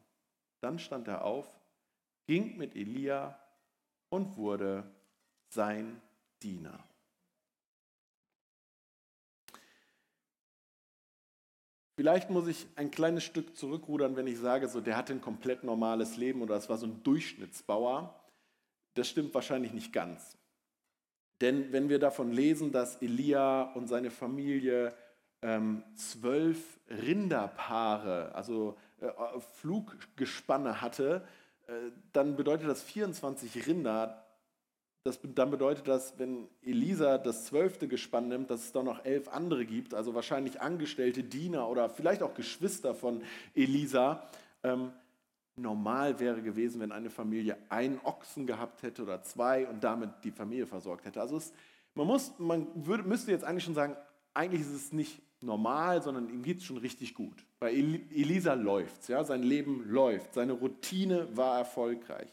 Dann 0.61 0.79
stand 0.79 1.07
er 1.07 1.23
auf, 1.23 1.47
ging 2.25 2.57
mit 2.57 2.75
Elia 2.75 3.39
und 4.09 4.37
wurde 4.37 4.83
sein 5.49 6.01
Diener. 6.41 6.83
Vielleicht 11.95 12.29
muss 12.29 12.47
ich 12.47 12.67
ein 12.75 12.91
kleines 12.91 13.23
Stück 13.23 13.57
zurückrudern, 13.57 14.15
wenn 14.15 14.27
ich 14.27 14.37
sage, 14.37 14.67
so 14.67 14.81
der 14.81 14.95
hatte 14.97 15.13
ein 15.13 15.21
komplett 15.21 15.63
normales 15.63 16.15
Leben 16.15 16.43
oder 16.43 16.55
es 16.55 16.69
war 16.69 16.77
so 16.77 16.85
ein 16.85 17.01
Durchschnittsbauer. 17.01 18.23
Das 18.93 19.09
stimmt 19.09 19.33
wahrscheinlich 19.33 19.73
nicht 19.73 19.91
ganz. 19.93 20.37
Denn 21.41 21.71
wenn 21.71 21.89
wir 21.89 21.97
davon 21.97 22.31
lesen, 22.31 22.71
dass 22.71 23.01
Elia 23.01 23.73
und 23.73 23.87
seine 23.87 24.11
Familie 24.11 24.95
ähm, 25.41 25.83
zwölf 25.95 26.79
Rinderpaare, 26.89 28.33
also 28.33 28.77
äh, 28.99 29.09
Fluggespanne 29.55 30.81
hatte, 30.81 31.27
äh, 31.67 31.73
dann 32.13 32.35
bedeutet 32.35 32.67
das 32.67 32.81
24 32.81 33.67
Rinder 33.67 34.27
das, 35.07 35.19
dann 35.23 35.51
bedeutet 35.51 35.87
das, 35.87 36.19
wenn 36.19 36.49
Elisa 36.61 37.17
das 37.17 37.45
zwölfte 37.45 37.87
Gespann 37.87 38.27
nimmt, 38.27 38.51
dass 38.51 38.65
es 38.65 38.71
da 38.73 38.83
noch 38.83 39.05
elf 39.05 39.29
andere 39.29 39.65
gibt, 39.65 39.93
also 39.93 40.13
wahrscheinlich 40.13 40.59
Angestellte, 40.59 41.23
Diener 41.23 41.69
oder 41.69 41.89
vielleicht 41.89 42.21
auch 42.21 42.33
Geschwister 42.33 42.93
von 42.93 43.23
Elisa. 43.55 44.27
Ähm, 44.63 44.91
normal 45.55 46.19
wäre 46.19 46.41
gewesen, 46.41 46.81
wenn 46.81 46.91
eine 46.91 47.09
Familie 47.09 47.57
einen 47.69 48.01
Ochsen 48.03 48.45
gehabt 48.45 48.83
hätte 48.83 49.01
oder 49.03 49.23
zwei 49.23 49.65
und 49.69 49.81
damit 49.81 50.09
die 50.25 50.31
Familie 50.31 50.67
versorgt 50.67 51.05
hätte. 51.05 51.21
Also 51.21 51.37
es, 51.37 51.53
man, 51.95 52.05
muss, 52.05 52.33
man 52.37 52.67
würde, 52.75 53.03
müsste 53.03 53.31
jetzt 53.31 53.45
eigentlich 53.45 53.63
schon 53.63 53.75
sagen, 53.75 53.95
eigentlich 54.33 54.59
ist 54.59 54.73
es 54.73 54.91
nicht 54.91 55.21
normal, 55.41 56.01
sondern 56.01 56.29
ihm 56.29 56.43
geht 56.43 56.57
es 56.57 56.63
schon 56.63 56.77
richtig 56.77 57.13
gut. 57.13 57.45
Bei 57.59 57.71
Elisa 57.71 58.53
läuft 58.53 59.07
ja, 59.09 59.23
sein 59.23 59.43
Leben 59.43 59.89
läuft, 59.89 60.33
seine 60.33 60.53
Routine 60.53 61.35
war 61.35 61.59
erfolgreich. 61.59 62.31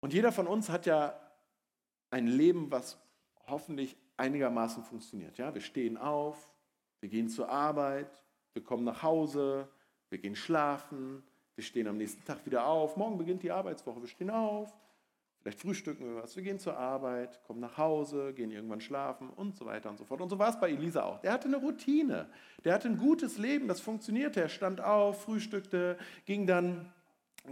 Und 0.00 0.12
jeder 0.12 0.32
von 0.32 0.46
uns 0.46 0.68
hat 0.68 0.86
ja 0.86 1.18
ein 2.10 2.26
Leben, 2.26 2.70
was 2.70 2.98
hoffentlich 3.46 3.96
einigermaßen 4.16 4.82
funktioniert. 4.84 5.38
Ja, 5.38 5.54
wir 5.54 5.60
stehen 5.60 5.96
auf, 5.96 6.50
wir 7.00 7.08
gehen 7.08 7.28
zur 7.28 7.48
Arbeit, 7.48 8.22
wir 8.52 8.62
kommen 8.62 8.84
nach 8.84 9.02
Hause, 9.02 9.68
wir 10.08 10.18
gehen 10.18 10.36
schlafen, 10.36 11.22
wir 11.54 11.64
stehen 11.64 11.86
am 11.86 11.96
nächsten 11.96 12.24
Tag 12.24 12.44
wieder 12.46 12.66
auf. 12.66 12.96
Morgen 12.96 13.18
beginnt 13.18 13.42
die 13.42 13.50
Arbeitswoche, 13.50 14.00
wir 14.00 14.08
stehen 14.08 14.30
auf, 14.30 14.74
vielleicht 15.40 15.60
frühstücken 15.60 16.04
wir 16.04 16.22
was, 16.22 16.36
wir 16.36 16.42
gehen 16.42 16.58
zur 16.58 16.76
Arbeit, 16.76 17.42
kommen 17.44 17.60
nach 17.60 17.78
Hause, 17.78 18.32
gehen 18.34 18.50
irgendwann 18.50 18.80
schlafen 18.80 19.30
und 19.30 19.56
so 19.56 19.64
weiter 19.66 19.90
und 19.90 19.98
so 19.98 20.04
fort. 20.04 20.20
Und 20.20 20.28
so 20.28 20.38
war 20.38 20.50
es 20.50 20.60
bei 20.60 20.70
Elisa 20.70 21.02
auch. 21.02 21.20
Der 21.20 21.32
hatte 21.32 21.48
eine 21.48 21.56
Routine, 21.56 22.26
der 22.64 22.74
hatte 22.74 22.88
ein 22.88 22.98
gutes 22.98 23.38
Leben, 23.38 23.68
das 23.68 23.80
funktionierte. 23.80 24.40
Er 24.40 24.48
stand 24.48 24.80
auf, 24.80 25.22
frühstückte, 25.22 25.96
ging 26.26 26.46
dann 26.46 26.92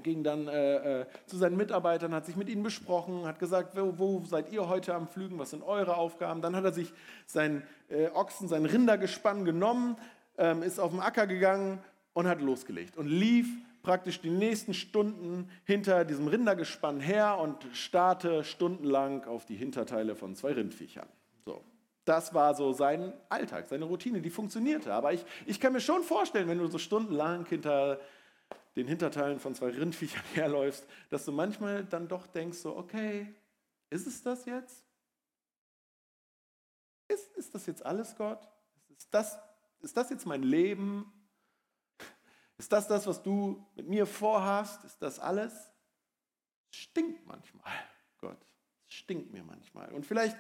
ging 0.02 0.23
dann 0.23 0.49
äh, 0.49 1.00
äh, 1.00 1.07
zu 1.26 1.37
seinen 1.38 1.57
Mitarbeitern, 1.57 2.12
hat 2.12 2.26
sich 2.26 2.37
mit 2.37 2.49
ihnen 2.49 2.62
besprochen, 2.62 3.26
hat 3.26 3.38
gesagt, 3.38 3.75
wo, 3.75 3.99
wo, 3.99 4.25
seid 4.25 4.52
ihr 4.52 4.68
heute 4.68 4.95
am 4.95 5.09
Flügen, 5.09 5.38
was 5.38 5.50
sind 5.50 5.62
eure 5.62 5.97
Aufgaben. 5.97 6.42
Dann 6.42 6.54
hat 6.54 6.64
er 6.64 6.73
sich 6.73 6.92
sein 7.26 7.62
äh, 7.88 8.09
Ochsen, 8.09 8.49
sein 8.49 8.66
Rindergespann 8.66 9.47
genommen, 9.47 9.97
ähm, 10.37 10.62
ist 10.62 10.78
auf 10.78 10.90
den 10.90 11.00
Acker 11.00 11.26
gegangen 11.26 11.78
und 12.12 12.26
hat 12.26 12.40
losgelegt 12.42 12.97
und 12.97 13.07
lief 13.07 13.49
praktisch 13.83 14.21
die 14.21 14.31
nächsten 14.31 14.75
Stunden 14.75 15.51
hinter 15.65 16.05
diesem 16.05 16.29
Rindergespann 16.29 17.01
her 17.01 17.39
und 17.39 17.67
starrte 17.73 18.45
stundenlang 18.45 19.25
auf 19.25 19.47
die 19.47 19.57
Hinterteile 19.57 20.15
von 20.15 20.35
zwei 20.35 20.53
Rindviechern. 20.53 21.09
So. 21.45 21.65
Das 22.05 22.35
war 22.35 22.55
so 22.55 22.73
sein 22.73 23.13
Alltag, 23.29 23.67
seine 23.67 23.85
Routine, 23.85 24.21
die 24.21 24.31
funktionierte. 24.31 24.93
Aber 24.95 25.13
ich, 25.13 25.25
ich 25.47 25.61
kann 25.61 25.73
mir 25.73 25.81
schon 25.81 26.03
vorstellen, 26.03 26.49
wenn 26.49 26.59
du 26.59 26.67
so 26.67 26.79
stundenlang 26.79 27.47
hinter 27.47 28.01
den 28.77 28.87
Hinterteilen 28.87 29.41
von 29.41 29.55
zwei 29.55 29.71
Rindviechern 29.71 30.23
herläufst, 30.35 30.87
dass 31.11 31.25
du 31.25 31.33
manchmal 31.33 31.85
dann 31.85 32.09
doch 32.09 32.27
denkst, 32.27 32.59
so, 32.59 32.77
okay, 32.77 33.35
ist 33.91 34.07
es 34.07 34.23
das 34.23 34.45
jetzt? 34.45 34.85
Ist, 37.09 37.37
ist 37.37 37.55
das 37.55 37.67
jetzt 37.67 37.85
alles, 37.85 38.17
Gott? 38.17 38.47
Ist 38.97 39.09
das, 39.13 39.39
ist 39.81 39.97
das 39.97 40.11
jetzt 40.11 40.27
mein 40.27 40.43
Leben? 40.43 41.13
Ist 42.59 42.73
das 42.73 42.88
das, 42.88 43.07
was 43.07 43.23
du 43.23 43.65
mit 43.77 43.88
mir 43.88 44.05
vorhast? 44.05 44.85
Ist 44.85 45.00
das 45.00 45.21
alles? 45.21 45.53
Es 46.71 46.79
stinkt 46.79 47.25
manchmal, 47.27 47.73
Gott. 48.19 48.45
Es 48.88 48.95
stinkt 48.95 49.33
mir 49.33 49.45
manchmal. 49.45 49.93
Und 49.93 50.05
vielleicht 50.05 50.37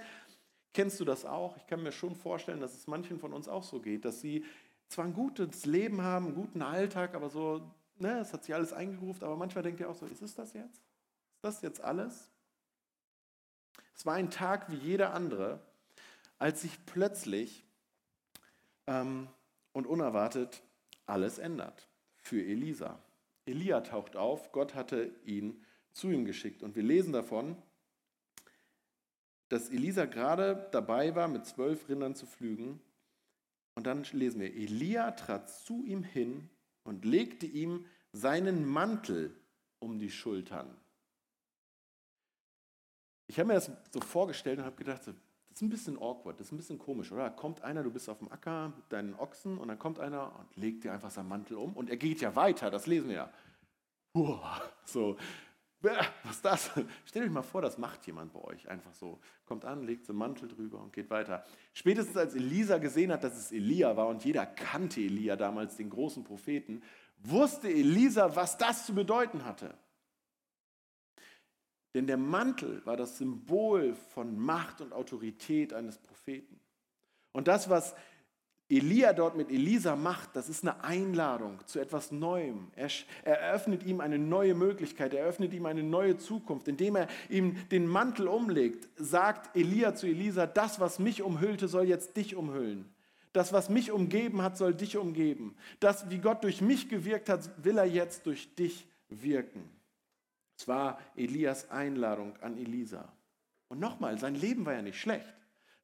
kennst 0.74 0.98
du 0.98 1.04
das 1.04 1.24
auch. 1.24 1.56
Ich 1.56 1.66
kann 1.66 1.82
mir 1.82 1.92
schon 1.92 2.16
vorstellen, 2.16 2.60
dass 2.60 2.74
es 2.74 2.88
manchen 2.88 3.18
von 3.20 3.32
uns 3.32 3.48
auch 3.48 3.62
so 3.62 3.80
geht, 3.80 4.04
dass 4.04 4.20
sie 4.20 4.44
zwar 4.88 5.04
ein 5.04 5.14
gutes 5.14 5.64
Leben 5.64 6.02
haben, 6.02 6.26
einen 6.26 6.34
guten 6.34 6.62
Alltag, 6.62 7.14
aber 7.14 7.30
so 7.30 7.72
ne, 7.98 8.18
es 8.18 8.32
hat 8.32 8.44
sich 8.44 8.54
alles 8.54 8.72
eingerufen, 8.72 9.24
aber 9.24 9.36
manchmal 9.36 9.62
denkt 9.62 9.80
ihr 9.80 9.88
auch 9.88 9.94
so, 9.94 10.06
ist 10.06 10.22
es 10.22 10.34
das 10.34 10.52
jetzt? 10.54 10.82
Ist 11.34 11.42
das 11.42 11.62
jetzt 11.62 11.80
alles? 11.80 12.30
Es 13.94 14.06
war 14.06 14.14
ein 14.14 14.30
Tag 14.30 14.70
wie 14.70 14.76
jeder 14.76 15.14
andere, 15.14 15.60
als 16.38 16.62
sich 16.62 16.84
plötzlich 16.86 17.64
ähm, 18.86 19.28
und 19.72 19.86
unerwartet 19.86 20.62
alles 21.06 21.38
ändert 21.38 21.88
für 22.28 22.44
Elisa. 22.44 23.02
Elia 23.46 23.80
taucht 23.80 24.14
auf, 24.14 24.52
Gott 24.52 24.74
hatte 24.74 25.14
ihn 25.24 25.64
zu 25.92 26.10
ihm 26.10 26.26
geschickt 26.26 26.62
und 26.62 26.76
wir 26.76 26.82
lesen 26.82 27.12
davon, 27.12 27.56
dass 29.48 29.70
Elisa 29.70 30.04
gerade 30.04 30.68
dabei 30.72 31.14
war, 31.14 31.26
mit 31.26 31.46
zwölf 31.46 31.88
Rindern 31.88 32.14
zu 32.14 32.26
pflügen. 32.26 32.80
Und 33.74 33.86
dann 33.86 34.04
lesen 34.12 34.40
wir, 34.40 34.54
Elia 34.54 35.12
trat 35.12 35.48
zu 35.50 35.84
ihm 35.84 36.02
hin 36.02 36.50
und 36.82 37.06
legte 37.06 37.46
ihm 37.46 37.86
seinen 38.12 38.68
Mantel 38.68 39.34
um 39.78 39.98
die 39.98 40.10
Schultern. 40.10 40.76
Ich 43.26 43.38
habe 43.38 43.48
mir 43.48 43.54
das 43.54 43.70
so 43.90 44.00
vorgestellt 44.00 44.58
und 44.58 44.64
habe 44.66 44.76
gedacht, 44.76 45.06
das 45.06 45.14
ist 45.58 45.62
ein 45.62 45.70
bisschen 45.70 45.98
awkward, 45.98 46.38
das 46.38 46.46
ist 46.46 46.52
ein 46.52 46.56
bisschen 46.56 46.78
komisch, 46.78 47.10
oder? 47.10 47.24
Da 47.24 47.30
kommt 47.30 47.62
einer, 47.62 47.82
du 47.82 47.90
bist 47.90 48.08
auf 48.08 48.18
dem 48.18 48.30
Acker 48.30 48.68
mit 48.76 48.92
deinen 48.92 49.14
Ochsen 49.14 49.58
und 49.58 49.66
dann 49.66 49.78
kommt 49.78 49.98
einer 49.98 50.38
und 50.38 50.56
legt 50.56 50.84
dir 50.84 50.92
einfach 50.92 51.10
seinen 51.10 51.28
Mantel 51.28 51.56
um 51.56 51.72
und 51.72 51.90
er 51.90 51.96
geht 51.96 52.20
ja 52.20 52.36
weiter, 52.36 52.70
das 52.70 52.86
lesen 52.86 53.08
wir 53.08 53.16
ja. 53.16 53.32
Uah, 54.14 54.62
so, 54.84 55.16
was 55.80 56.06
ist 56.30 56.44
das? 56.44 56.70
Stell 57.04 57.24
euch 57.24 57.30
mal 57.30 57.42
vor, 57.42 57.60
das 57.60 57.76
macht 57.76 58.06
jemand 58.06 58.32
bei 58.32 58.40
euch 58.40 58.68
einfach 58.68 58.94
so. 58.94 59.18
Kommt 59.46 59.64
an, 59.64 59.82
legt 59.82 60.06
so 60.06 60.12
einen 60.12 60.20
Mantel 60.20 60.48
drüber 60.48 60.80
und 60.80 60.92
geht 60.92 61.10
weiter. 61.10 61.44
Spätestens 61.72 62.16
als 62.16 62.36
Elisa 62.36 62.78
gesehen 62.78 63.10
hat, 63.10 63.24
dass 63.24 63.36
es 63.36 63.50
Elia 63.50 63.96
war 63.96 64.06
und 64.06 64.24
jeder 64.24 64.46
kannte 64.46 65.00
Elia 65.00 65.34
damals, 65.34 65.76
den 65.76 65.90
großen 65.90 66.22
Propheten, 66.22 66.82
wusste 67.18 67.68
Elisa, 67.68 68.36
was 68.36 68.58
das 68.58 68.86
zu 68.86 68.94
bedeuten 68.94 69.44
hatte. 69.44 69.74
Denn 71.98 72.06
der 72.06 72.16
Mantel 72.16 72.80
war 72.84 72.96
das 72.96 73.18
Symbol 73.18 73.96
von 74.14 74.38
Macht 74.38 74.80
und 74.80 74.92
Autorität 74.92 75.74
eines 75.74 75.98
Propheten. 75.98 76.60
Und 77.32 77.48
das, 77.48 77.68
was 77.68 77.92
Elia 78.68 79.12
dort 79.12 79.36
mit 79.36 79.50
Elisa 79.50 79.96
macht, 79.96 80.36
das 80.36 80.48
ist 80.48 80.62
eine 80.62 80.84
Einladung 80.84 81.58
zu 81.66 81.80
etwas 81.80 82.12
Neuem. 82.12 82.68
Er, 82.76 82.88
er 83.24 83.40
eröffnet 83.40 83.82
ihm 83.82 84.00
eine 84.00 84.16
neue 84.16 84.54
Möglichkeit, 84.54 85.12
er 85.12 85.22
eröffnet 85.22 85.52
ihm 85.52 85.66
eine 85.66 85.82
neue 85.82 86.18
Zukunft. 86.18 86.68
Indem 86.68 86.94
er 86.94 87.08
ihm 87.28 87.56
den 87.72 87.88
Mantel 87.88 88.28
umlegt, 88.28 88.88
sagt 88.94 89.56
Elia 89.56 89.96
zu 89.96 90.06
Elisa, 90.06 90.46
das, 90.46 90.78
was 90.78 91.00
mich 91.00 91.20
umhüllte, 91.20 91.66
soll 91.66 91.88
jetzt 91.88 92.16
dich 92.16 92.36
umhüllen. 92.36 92.94
Das, 93.32 93.52
was 93.52 93.70
mich 93.70 93.90
umgeben 93.90 94.40
hat, 94.42 94.56
soll 94.56 94.72
dich 94.72 94.96
umgeben. 94.96 95.56
Das, 95.80 96.08
wie 96.10 96.18
Gott 96.18 96.44
durch 96.44 96.60
mich 96.60 96.88
gewirkt 96.88 97.28
hat, 97.28 97.50
will 97.64 97.76
er 97.76 97.86
jetzt 97.86 98.24
durch 98.24 98.54
dich 98.54 98.86
wirken. 99.08 99.77
Es 100.58 100.66
war 100.66 100.98
Elias 101.14 101.70
Einladung 101.70 102.36
an 102.38 102.58
Elisa. 102.58 103.12
Und 103.68 103.78
nochmal, 103.78 104.18
sein 104.18 104.34
Leben 104.34 104.66
war 104.66 104.72
ja 104.72 104.82
nicht 104.82 105.00
schlecht. 105.00 105.34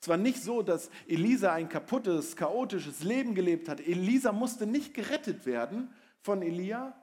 Es 0.01 0.09
war 0.09 0.17
nicht 0.17 0.43
so, 0.43 0.63
dass 0.63 0.91
Elisa 1.07 1.53
ein 1.53 1.69
kaputtes, 1.69 2.35
chaotisches 2.35 3.05
Leben 3.05 3.35
gelebt 3.35 3.69
hat. 3.69 3.81
Elisa 3.81 4.33
musste 4.33 4.67
nicht 4.67 4.93
gerettet 4.93 5.47
werden 5.47 5.95
von 6.21 6.43
Elia. 6.43 7.01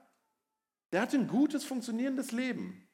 Der 0.92 1.02
hatte 1.02 1.18
ein 1.18 1.28
gutes, 1.28 1.64
funktionierendes 1.64 2.34
Leben. 2.34 2.88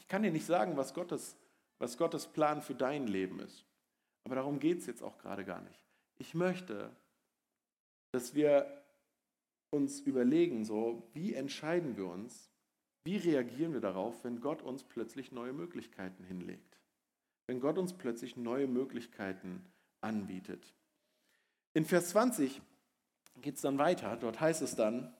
Ich 0.00 0.08
kann 0.08 0.24
dir 0.24 0.32
nicht 0.32 0.44
sagen, 0.44 0.76
was 0.76 0.92
Gottes, 0.92 1.36
was 1.78 1.96
Gottes 1.96 2.26
Plan 2.26 2.60
für 2.60 2.74
dein 2.74 3.06
Leben 3.06 3.38
ist. 3.38 3.64
Aber 4.24 4.34
darum 4.34 4.58
geht 4.58 4.80
es 4.80 4.86
jetzt 4.86 5.02
auch 5.02 5.16
gerade 5.18 5.44
gar 5.44 5.60
nicht. 5.62 5.86
Ich 6.18 6.34
möchte, 6.34 6.94
dass 8.10 8.34
wir 8.34 8.81
uns 9.72 10.00
überlegen, 10.00 10.64
so, 10.64 11.02
wie 11.14 11.34
entscheiden 11.34 11.96
wir 11.96 12.06
uns, 12.06 12.50
wie 13.04 13.16
reagieren 13.16 13.72
wir 13.72 13.80
darauf, 13.80 14.22
wenn 14.22 14.40
Gott 14.40 14.62
uns 14.62 14.84
plötzlich 14.84 15.32
neue 15.32 15.52
Möglichkeiten 15.52 16.22
hinlegt? 16.24 16.78
Wenn 17.46 17.58
Gott 17.58 17.78
uns 17.78 17.94
plötzlich 17.94 18.36
neue 18.36 18.68
Möglichkeiten 18.68 19.64
anbietet. 20.00 20.72
In 21.74 21.84
Vers 21.84 22.10
20 22.10 22.60
geht 23.40 23.56
es 23.56 23.62
dann 23.62 23.78
weiter. 23.78 24.16
Dort 24.16 24.40
heißt 24.40 24.62
es 24.62 24.76
dann, 24.76 25.12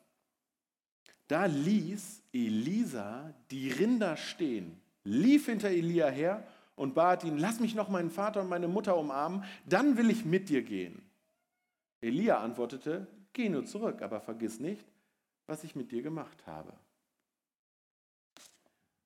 da 1.28 1.47
ließ 1.47 2.23
Elisa 2.32 3.35
die 3.50 3.71
Rinder 3.71 4.16
stehen, 4.16 4.80
lief 5.02 5.47
hinter 5.47 5.71
Elia 5.71 6.09
her 6.09 6.47
und 6.76 6.94
bat 6.94 7.25
ihn, 7.25 7.38
lass 7.38 7.59
mich 7.59 7.75
noch 7.75 7.88
meinen 7.88 8.11
Vater 8.11 8.42
und 8.42 8.49
meine 8.49 8.68
Mutter 8.68 8.97
umarmen, 8.97 9.44
dann 9.66 9.97
will 9.97 10.11
ich 10.11 10.25
mit 10.25 10.50
dir 10.50 10.62
gehen. 10.62 11.02
Elia 12.00 12.38
antwortete, 12.38 13.06
geh 13.33 13.49
nur 13.49 13.65
zurück, 13.65 14.03
aber 14.03 14.21
vergiss 14.21 14.61
nicht, 14.61 14.87
was 15.47 15.65
ich 15.65 15.75
mit 15.75 15.91
dir 15.91 16.03
gemacht 16.03 16.47
habe. 16.47 16.73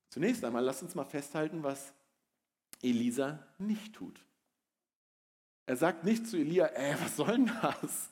Zunächst 0.08 0.44
einmal, 0.44 0.64
lasst 0.64 0.82
uns 0.82 0.94
mal 0.94 1.04
festhalten, 1.04 1.62
was 1.62 1.92
Elisa 2.82 3.38
nicht 3.58 3.94
tut. 3.94 4.24
Er 5.66 5.76
sagt 5.76 6.04
nicht 6.04 6.26
zu 6.26 6.36
Elia, 6.36 6.66
ey, 6.66 6.94
was 7.02 7.16
soll 7.16 7.32
denn 7.32 7.52
das? 7.60 8.08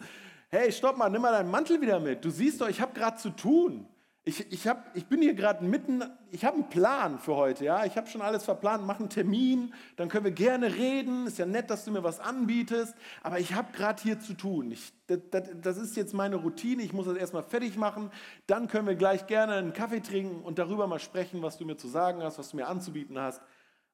Hey, 0.51 0.71
stopp 0.73 0.97
mal, 0.97 1.09
nimm 1.09 1.23
mal 1.23 1.33
deinen 1.33 1.51
Mantel 1.51 1.81
wieder 1.81 2.01
mit. 2.01 2.25
Du 2.25 2.31
siehst 2.31 2.61
doch, 2.61 2.69
ich 2.69 2.81
habe 2.81 2.93
gerade 2.93 3.17
zu 3.17 3.31
tun. 3.31 3.89
Ich, 4.27 4.51
ich, 4.51 4.67
hab, 4.67 4.97
ich 4.97 5.05
bin 5.05 5.21
hier 5.21 5.35
gerade 5.35 5.63
mitten, 5.63 6.03
ich 6.31 6.47
habe 6.47 6.57
einen 6.57 6.71
Plan 6.71 7.19
für 7.19 7.37
heute, 7.37 7.67
ja. 7.67 7.85
Ich 7.85 7.99
habe 7.99 8.07
schon 8.07 8.23
alles 8.23 8.45
verplant, 8.45 8.87
mache 8.87 9.01
einen 9.01 9.11
Termin, 9.11 9.75
dann 9.97 10.09
können 10.09 10.25
wir 10.25 10.33
gerne 10.33 10.75
reden. 10.75 11.27
Ist 11.27 11.37
ja 11.37 11.45
nett, 11.45 11.69
dass 11.69 11.85
du 11.85 11.91
mir 11.91 12.03
was 12.03 12.21
anbietest, 12.21 12.95
aber 13.23 13.39
ich 13.39 13.53
habe 13.53 13.71
gerade 13.73 14.03
hier 14.03 14.19
zu 14.19 14.33
tun. 14.33 14.71
Ich, 14.71 14.95
das, 15.09 15.19
das, 15.31 15.51
das 15.61 15.77
ist 15.77 15.95
jetzt 15.97 16.15
meine 16.15 16.37
Routine, 16.37 16.83
ich 16.83 16.95
muss 16.95 17.05
das 17.05 17.19
erstmal 17.19 17.43
fertig 17.43 17.77
machen. 17.77 18.11
Dann 18.47 18.67
können 18.67 18.87
wir 18.87 18.95
gleich 18.95 19.27
gerne 19.27 19.57
einen 19.57 19.75
Kaffee 19.75 20.01
trinken 20.01 20.43
und 20.43 20.59
darüber 20.59 20.87
mal 20.87 21.01
sprechen, 21.01 21.43
was 21.43 21.59
du 21.59 21.67
mir 21.67 21.77
zu 21.77 21.89
sagen 21.89 22.23
hast, 22.23 22.39
was 22.39 22.51
du 22.51 22.57
mir 22.57 22.67
anzubieten 22.67 23.19
hast. 23.19 23.43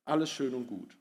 Alles 0.05 0.31
schön 0.31 0.55
und 0.55 0.69
gut. 0.69 0.97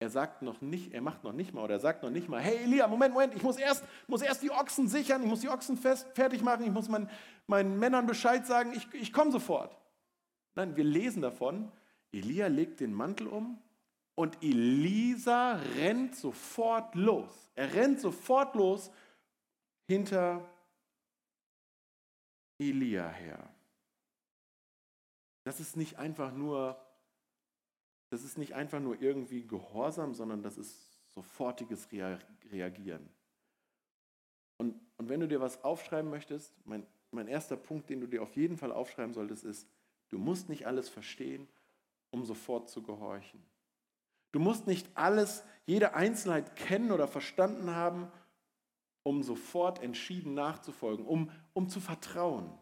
Er 0.00 0.08
sagt 0.08 0.40
noch 0.40 0.62
nicht, 0.62 0.94
er 0.94 1.02
macht 1.02 1.24
noch 1.24 1.34
nicht 1.34 1.52
mal 1.52 1.62
oder 1.62 1.74
er 1.74 1.80
sagt 1.80 2.02
noch 2.02 2.08
nicht 2.08 2.26
mal, 2.26 2.40
hey 2.40 2.64
Elia, 2.64 2.88
Moment, 2.88 3.12
Moment, 3.12 3.34
ich 3.34 3.42
muss 3.42 3.58
erst, 3.58 3.84
muss 4.06 4.22
erst 4.22 4.42
die 4.42 4.50
Ochsen 4.50 4.88
sichern, 4.88 5.22
ich 5.22 5.28
muss 5.28 5.40
die 5.40 5.50
Ochsen 5.50 5.76
fest, 5.76 6.08
fertig 6.14 6.42
machen, 6.42 6.64
ich 6.64 6.72
muss 6.72 6.88
mein, 6.88 7.08
meinen 7.46 7.78
Männern 7.78 8.06
Bescheid 8.06 8.46
sagen, 8.46 8.72
ich, 8.74 8.88
ich 8.94 9.12
komme 9.12 9.30
sofort. 9.30 9.76
Nein, 10.54 10.74
wir 10.74 10.84
lesen 10.84 11.20
davon, 11.20 11.70
Elia 12.12 12.46
legt 12.46 12.80
den 12.80 12.94
Mantel 12.94 13.26
um 13.26 13.58
und 14.14 14.42
Elisa 14.42 15.60
rennt 15.76 16.16
sofort 16.16 16.94
los. 16.94 17.50
Er 17.54 17.74
rennt 17.74 18.00
sofort 18.00 18.54
los 18.54 18.90
hinter 19.86 20.48
Elia 22.58 23.06
her. 23.06 23.50
Das 25.44 25.60
ist 25.60 25.76
nicht 25.76 25.98
einfach 25.98 26.32
nur 26.32 26.80
das 28.10 28.24
ist 28.24 28.36
nicht 28.38 28.54
einfach 28.54 28.80
nur 28.80 29.00
irgendwie 29.00 29.46
Gehorsam, 29.46 30.14
sondern 30.14 30.42
das 30.42 30.58
ist 30.58 30.76
sofortiges 31.14 31.88
Reagieren. 32.52 33.08
Und, 34.58 34.74
und 34.98 35.08
wenn 35.08 35.20
du 35.20 35.28
dir 35.28 35.40
was 35.40 35.64
aufschreiben 35.64 36.10
möchtest, 36.10 36.52
mein, 36.66 36.86
mein 37.12 37.28
erster 37.28 37.56
Punkt, 37.56 37.88
den 37.88 38.00
du 38.00 38.06
dir 38.06 38.22
auf 38.22 38.36
jeden 38.36 38.58
Fall 38.58 38.72
aufschreiben 38.72 39.14
solltest, 39.14 39.44
ist, 39.44 39.66
du 40.10 40.18
musst 40.18 40.48
nicht 40.48 40.66
alles 40.66 40.88
verstehen, 40.88 41.48
um 42.10 42.24
sofort 42.24 42.68
zu 42.68 42.82
gehorchen. 42.82 43.42
Du 44.32 44.38
musst 44.38 44.66
nicht 44.66 44.88
alles, 44.94 45.44
jede 45.66 45.94
Einzelheit 45.94 46.56
kennen 46.56 46.92
oder 46.92 47.08
verstanden 47.08 47.70
haben, 47.70 48.10
um 49.02 49.22
sofort 49.22 49.82
entschieden 49.82 50.34
nachzufolgen, 50.34 51.06
um, 51.06 51.30
um 51.52 51.68
zu 51.68 51.80
vertrauen. 51.80 52.52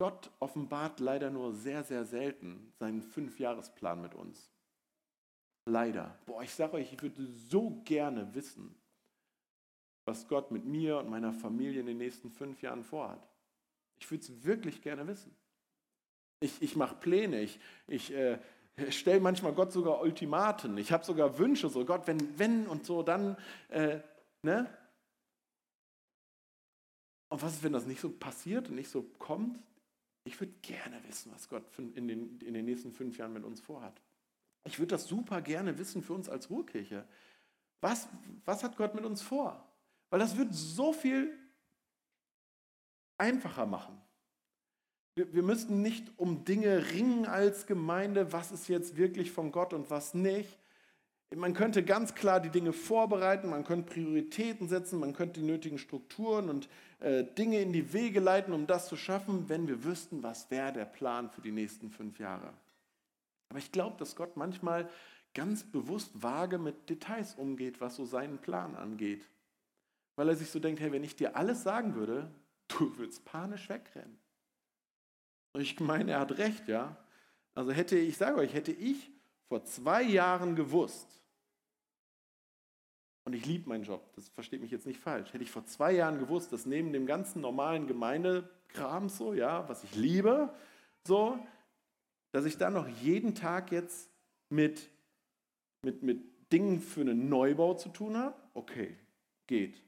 Gott 0.00 0.30
offenbart 0.40 0.98
leider 0.98 1.28
nur 1.28 1.52
sehr, 1.52 1.84
sehr 1.84 2.06
selten 2.06 2.72
seinen 2.78 3.02
Fünfjahresplan 3.02 4.00
mit 4.00 4.14
uns. 4.14 4.50
Leider. 5.66 6.18
Boah, 6.24 6.42
ich 6.42 6.54
sage 6.54 6.72
euch, 6.72 6.90
ich 6.90 7.02
würde 7.02 7.22
so 7.26 7.82
gerne 7.84 8.34
wissen, 8.34 8.74
was 10.06 10.26
Gott 10.26 10.52
mit 10.52 10.64
mir 10.64 10.96
und 10.96 11.10
meiner 11.10 11.34
Familie 11.34 11.80
in 11.80 11.86
den 11.86 11.98
nächsten 11.98 12.30
fünf 12.30 12.62
Jahren 12.62 12.82
vorhat. 12.82 13.28
Ich 14.00 14.10
würde 14.10 14.24
es 14.24 14.42
wirklich 14.42 14.80
gerne 14.80 15.06
wissen. 15.06 15.36
Ich, 16.42 16.62
ich 16.62 16.76
mache 16.76 16.94
Pläne, 16.94 17.42
ich, 17.42 17.60
ich 17.86 18.10
äh, 18.14 18.38
stelle 18.88 19.20
manchmal 19.20 19.52
Gott 19.52 19.70
sogar 19.70 20.00
Ultimaten, 20.00 20.78
ich 20.78 20.92
habe 20.92 21.04
sogar 21.04 21.38
Wünsche, 21.38 21.68
so 21.68 21.84
Gott, 21.84 22.06
wenn, 22.06 22.38
wenn 22.38 22.66
und 22.66 22.86
so, 22.86 23.02
dann, 23.02 23.36
äh, 23.68 24.00
ne? 24.40 24.74
Und 27.28 27.42
was 27.42 27.52
ist, 27.52 27.62
wenn 27.62 27.74
das 27.74 27.84
nicht 27.84 28.00
so 28.00 28.08
passiert 28.08 28.70
und 28.70 28.76
nicht 28.76 28.88
so 28.88 29.02
kommt? 29.18 29.62
Ich 30.24 30.38
würde 30.40 30.52
gerne 30.62 31.00
wissen, 31.08 31.32
was 31.32 31.48
Gott 31.48 31.64
in 31.78 32.08
den, 32.08 32.38
in 32.40 32.54
den 32.54 32.64
nächsten 32.64 32.92
fünf 32.92 33.16
Jahren 33.18 33.32
mit 33.32 33.44
uns 33.44 33.60
vorhat. 33.60 34.00
Ich 34.64 34.78
würde 34.78 34.88
das 34.94 35.06
super 35.06 35.40
gerne 35.40 35.78
wissen 35.78 36.02
für 36.02 36.12
uns 36.12 36.28
als 36.28 36.50
Ruhrkirche. 36.50 37.06
Was, 37.80 38.08
was 38.44 38.62
hat 38.62 38.76
Gott 38.76 38.94
mit 38.94 39.04
uns 39.04 39.22
vor? 39.22 39.66
Weil 40.10 40.20
das 40.20 40.36
wird 40.36 40.52
so 40.52 40.92
viel 40.92 41.32
einfacher 43.16 43.66
machen. 43.66 44.00
Wir, 45.14 45.32
wir 45.32 45.42
müssten 45.42 45.82
nicht 45.82 46.12
um 46.18 46.44
Dinge 46.44 46.92
ringen 46.92 47.26
als 47.26 47.66
Gemeinde, 47.66 48.32
was 48.32 48.52
ist 48.52 48.68
jetzt 48.68 48.96
wirklich 48.96 49.32
von 49.32 49.52
Gott 49.52 49.72
und 49.72 49.90
was 49.90 50.14
nicht. 50.14 50.58
Man 51.34 51.54
könnte 51.54 51.84
ganz 51.84 52.14
klar 52.14 52.40
die 52.40 52.50
Dinge 52.50 52.72
vorbereiten, 52.72 53.48
man 53.48 53.64
könnte 53.64 53.92
Prioritäten 53.92 54.68
setzen, 54.68 54.98
man 54.98 55.12
könnte 55.12 55.40
die 55.40 55.46
nötigen 55.46 55.78
Strukturen 55.78 56.48
und 56.48 56.68
äh, 57.00 57.24
Dinge 57.24 57.60
in 57.60 57.72
die 57.72 57.92
Wege 57.92 58.20
leiten, 58.20 58.52
um 58.52 58.66
das 58.66 58.88
zu 58.88 58.96
schaffen, 58.96 59.48
wenn 59.48 59.66
wir 59.66 59.84
wüssten, 59.84 60.22
was 60.22 60.50
wäre 60.50 60.72
der 60.72 60.84
Plan 60.84 61.30
für 61.30 61.40
die 61.40 61.52
nächsten 61.52 61.90
fünf 61.90 62.18
Jahre. 62.18 62.52
Aber 63.48 63.58
ich 63.58 63.72
glaube, 63.72 63.96
dass 63.98 64.16
Gott 64.16 64.36
manchmal 64.36 64.88
ganz 65.34 65.64
bewusst 65.64 66.10
vage 66.22 66.58
mit 66.58 66.88
Details 66.88 67.34
umgeht, 67.34 67.80
was 67.80 67.96
so 67.96 68.04
seinen 68.04 68.38
Plan 68.38 68.76
angeht. 68.76 69.28
Weil 70.16 70.28
er 70.28 70.36
sich 70.36 70.50
so 70.50 70.58
denkt, 70.58 70.80
hey, 70.80 70.92
wenn 70.92 71.04
ich 71.04 71.16
dir 71.16 71.36
alles 71.36 71.62
sagen 71.62 71.94
würde, 71.94 72.30
du 72.68 72.96
würdest 72.98 73.24
panisch 73.24 73.68
wegrennen. 73.68 74.18
Und 75.52 75.62
ich 75.62 75.80
meine, 75.80 76.12
er 76.12 76.20
hat 76.20 76.38
recht, 76.38 76.68
ja. 76.68 76.96
Also 77.54 77.72
hätte 77.72 77.96
ich, 77.96 78.16
sage 78.16 78.36
euch, 78.36 78.54
hätte 78.54 78.72
ich 78.72 79.10
vor 79.48 79.64
zwei 79.64 80.02
Jahren 80.02 80.54
gewusst, 80.54 81.19
und 83.24 83.34
ich 83.34 83.46
liebe 83.46 83.68
meinen 83.68 83.84
Job, 83.84 84.02
das 84.14 84.28
versteht 84.28 84.60
mich 84.60 84.70
jetzt 84.70 84.86
nicht 84.86 85.00
falsch. 85.00 85.32
Hätte 85.32 85.44
ich 85.44 85.50
vor 85.50 85.64
zwei 85.66 85.92
Jahren 85.92 86.18
gewusst, 86.18 86.52
dass 86.52 86.66
neben 86.66 86.92
dem 86.92 87.06
ganzen 87.06 87.40
normalen 87.40 87.86
Gemeindekram 87.86 89.08
so, 89.08 89.34
ja, 89.34 89.68
was 89.68 89.84
ich 89.84 89.94
liebe, 89.94 90.52
so, 91.06 91.38
dass 92.32 92.44
ich 92.44 92.56
dann 92.56 92.72
noch 92.72 92.88
jeden 92.88 93.34
Tag 93.34 93.72
jetzt 93.72 94.10
mit, 94.48 94.88
mit, 95.82 96.02
mit 96.02 96.52
Dingen 96.52 96.80
für 96.80 97.02
einen 97.02 97.28
Neubau 97.28 97.74
zu 97.74 97.90
tun 97.90 98.16
habe, 98.16 98.34
okay, 98.54 98.96
geht. 99.46 99.82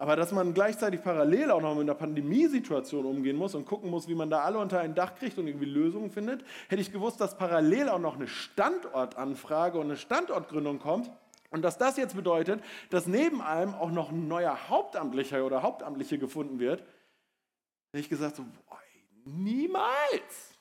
Aber 0.00 0.14
dass 0.14 0.30
man 0.30 0.54
gleichzeitig 0.54 1.02
parallel 1.02 1.50
auch 1.50 1.60
noch 1.60 1.74
mit 1.74 1.82
einer 1.82 1.94
Pandemiesituation 1.94 3.04
umgehen 3.04 3.36
muss 3.36 3.56
und 3.56 3.66
gucken 3.66 3.90
muss, 3.90 4.06
wie 4.06 4.14
man 4.14 4.30
da 4.30 4.42
alle 4.42 4.58
unter 4.58 4.78
ein 4.78 4.94
Dach 4.94 5.16
kriegt 5.16 5.38
und 5.38 5.48
irgendwie 5.48 5.66
Lösungen 5.66 6.12
findet, 6.12 6.44
hätte 6.68 6.80
ich 6.80 6.92
gewusst, 6.92 7.20
dass 7.20 7.36
parallel 7.36 7.88
auch 7.88 7.98
noch 7.98 8.14
eine 8.14 8.28
Standortanfrage 8.28 9.76
und 9.76 9.86
eine 9.86 9.96
Standortgründung 9.96 10.78
kommt, 10.78 11.10
und 11.50 11.62
dass 11.62 11.78
das 11.78 11.96
jetzt 11.96 12.14
bedeutet, 12.14 12.62
dass 12.90 13.06
neben 13.06 13.40
allem 13.40 13.74
auch 13.74 13.90
noch 13.90 14.10
ein 14.10 14.28
neuer 14.28 14.68
Hauptamtlicher 14.68 15.44
oder 15.44 15.62
Hauptamtliche 15.62 16.18
gefunden 16.18 16.58
wird, 16.58 16.80
hätte 16.80 18.00
ich 18.00 18.08
gesagt, 18.08 18.36
so, 18.36 18.44
boah, 18.44 18.82
niemals. 19.24 20.54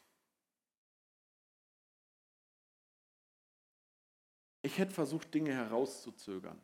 Ich 4.61 4.77
hätte 4.77 4.93
versucht, 4.93 5.33
Dinge 5.33 5.53
herauszuzögern. 5.53 6.61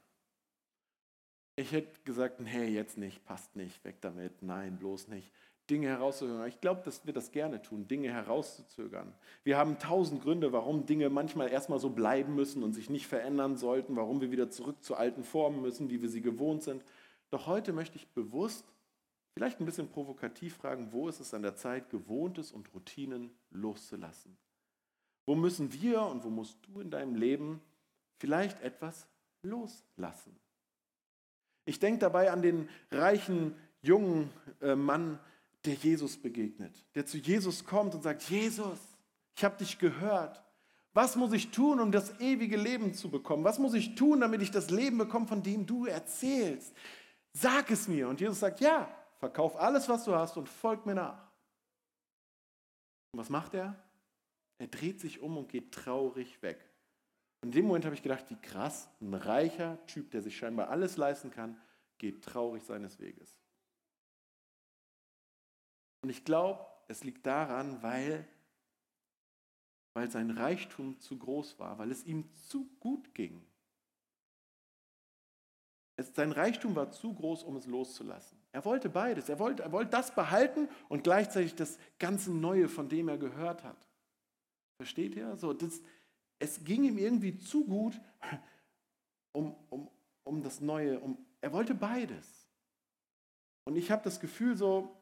Ich 1.56 1.72
hätte 1.72 2.02
gesagt, 2.02 2.40
nee, 2.40 2.66
jetzt 2.66 2.98
nicht, 2.98 3.24
passt 3.26 3.56
nicht, 3.56 3.84
weg 3.84 4.02
damit, 4.02 4.42
nein, 4.42 4.78
bloß 4.80 5.08
nicht. 5.08 5.32
Dinge 5.74 5.88
herauszuzögern. 5.88 6.48
Ich 6.48 6.62
glaube, 6.62 6.82
dass 6.86 7.04
wir 7.04 7.14
das 7.14 7.32
gerne 7.32 7.60
tun, 7.60 7.88
Dinge 7.88 8.14
herauszuzögern. 8.14 9.12
Wir 9.44 9.58
haben 9.58 9.80
tausend 9.80 10.22
Gründe, 10.22 10.54
warum 10.54 10.86
Dinge 10.86 11.10
manchmal 11.10 11.50
erstmal 11.50 11.80
so 11.80 11.90
bleiben 11.90 12.36
müssen 12.36 12.62
und 12.62 12.74
sich 12.74 12.92
nicht 12.92 13.08
verändern 13.08 13.58
sollten, 13.58 13.96
warum 13.96 14.22
wir 14.22 14.30
wieder 14.30 14.52
zurück 14.52 14.84
zu 14.84 14.96
alten 14.96 15.24
Formen 15.24 15.64
müssen, 15.64 15.90
wie 15.90 16.04
wir 16.04 16.10
sie 16.10 16.22
gewohnt 16.22 16.62
sind. 16.62 16.84
Doch 17.32 17.48
heute 17.48 17.74
möchte 17.74 17.96
ich 17.96 18.08
bewusst 18.10 18.72
vielleicht 19.34 19.60
ein 19.60 19.66
bisschen 19.66 19.88
provokativ 19.88 20.58
fragen, 20.58 20.90
wo 20.92 21.10
ist 21.10 21.20
es 21.20 21.34
an 21.34 21.42
der 21.42 21.56
Zeit, 21.56 21.90
Gewohntes 21.90 22.52
und 22.52 22.72
Routinen 22.76 23.32
loszulassen? 23.50 24.38
Wo 25.26 25.34
müssen 25.34 25.74
wir 25.74 26.04
und 26.04 26.24
wo 26.24 26.30
musst 26.30 26.60
du 26.68 26.82
in 26.82 26.92
deinem 26.92 27.16
Leben 27.16 27.62
vielleicht 28.20 28.62
etwas 28.62 29.08
loslassen? 29.42 30.36
Ich 31.66 31.80
denke 31.80 31.98
dabei 31.98 32.32
an 32.32 32.44
den 32.44 32.70
reichen 32.92 33.56
jungen 33.82 34.30
äh, 34.62 34.76
Mann, 34.76 35.18
der 35.66 35.76
Jesus 35.76 36.18
begegnet, 36.18 36.74
der 36.96 37.06
zu 37.06 37.18
Jesus 37.18 37.64
kommt 37.64 37.96
und 37.96 38.02
sagt, 38.02 38.24
Jesus, 38.24 38.80
ich 39.36 39.44
habe 39.44 39.58
dich 39.58 39.80
gehört. 39.80 40.44
Was 40.94 41.16
muss 41.16 41.34
ich 41.34 41.50
tun, 41.50 41.80
um 41.80 41.92
das 41.92 42.20
ewige 42.20 42.58
Leben 42.58 42.94
zu 42.94 43.10
bekommen? 43.10 43.44
Was 43.44 43.58
muss 43.58 43.74
ich 43.74 43.96
tun, 43.96 44.22
damit 44.22 44.42
ich 44.42 44.52
das 44.52 44.70
Leben 44.70 44.98
bekomme, 44.98 45.26
von 45.26 45.42
dem 45.42 45.66
du 45.66 45.86
erzählst? 45.86 46.76
Sag 47.32 47.72
es 47.72 47.88
mir. 47.88 48.08
Und 48.08 48.22
Jesus 48.22 48.40
sagt, 48.40 48.60
ja, 48.60 48.94
verkauf 49.18 49.56
alles, 49.56 49.90
was 49.90 50.06
du 50.06 50.14
hast 50.14 50.38
und 50.38 50.48
folg 50.48 50.86
mir 50.86 50.94
nach. 50.96 51.32
Und 53.12 53.20
was 53.20 53.30
macht 53.30 53.56
er? 53.56 53.76
Er 54.60 54.68
dreht 54.68 55.00
sich 55.00 55.20
um 55.20 55.38
und 55.38 55.50
geht 55.50 55.72
traurig 55.72 56.42
weg. 56.44 56.60
In 57.42 57.52
dem 57.52 57.66
Moment 57.66 57.86
habe 57.86 57.96
ich 57.96 58.04
gedacht, 58.04 58.26
wie 58.30 58.40
krass, 58.40 58.88
ein 59.02 59.14
reicher 59.14 59.84
Typ, 59.88 60.12
der 60.12 60.22
sich 60.22 60.38
scheinbar 60.38 60.70
alles 60.70 60.96
leisten 60.96 61.32
kann, 61.32 61.60
geht 61.98 62.24
traurig 62.24 62.64
seines 62.64 63.00
Weges. 63.00 63.43
Und 66.04 66.10
ich 66.10 66.26
glaube, 66.26 66.66
es 66.90 67.06
liegt 67.06 67.26
daran, 67.26 67.82
weil, 67.82 68.28
weil 69.94 70.12
sein 70.12 70.32
Reichtum 70.32 71.00
zu 71.00 71.18
groß 71.18 71.58
war, 71.60 71.80
weil 71.80 71.92
es 71.92 72.04
ihm 72.04 72.30
zu 72.36 72.70
gut 72.82 73.16
ging. 73.16 73.42
Es, 75.96 76.14
sein 76.14 76.34
Reichtum 76.34 76.76
war 76.76 76.92
zu 76.92 77.14
groß, 77.14 77.44
um 77.44 77.56
es 77.56 77.68
loszulassen. 77.68 78.38
Er 78.52 78.66
wollte 78.66 78.90
beides. 78.90 79.30
Er 79.30 79.40
wollte, 79.40 79.64
er 79.64 79.72
wollte 79.72 79.92
das 79.92 80.14
behalten 80.14 80.68
und 80.90 81.06
gleichzeitig 81.06 81.56
das 81.56 81.80
ganze 82.00 82.34
Neue, 82.34 82.68
von 82.68 82.90
dem 82.90 83.08
er 83.08 83.18
gehört 83.18 83.64
hat. 83.64 83.88
Versteht 84.76 85.16
ihr? 85.16 85.38
So, 85.38 85.54
das, 85.54 85.82
es 86.38 86.66
ging 86.66 86.84
ihm 86.84 86.98
irgendwie 86.98 87.38
zu 87.38 87.64
gut 87.64 88.00
um, 89.32 89.56
um, 89.70 89.90
um 90.26 90.44
das 90.44 90.60
Neue. 90.60 91.00
Um, 91.00 91.18
er 91.40 91.54
wollte 91.54 91.74
beides. 91.74 92.46
Und 93.64 93.78
ich 93.78 93.90
habe 93.90 94.04
das 94.04 94.20
Gefühl 94.20 94.58
so, 94.58 95.00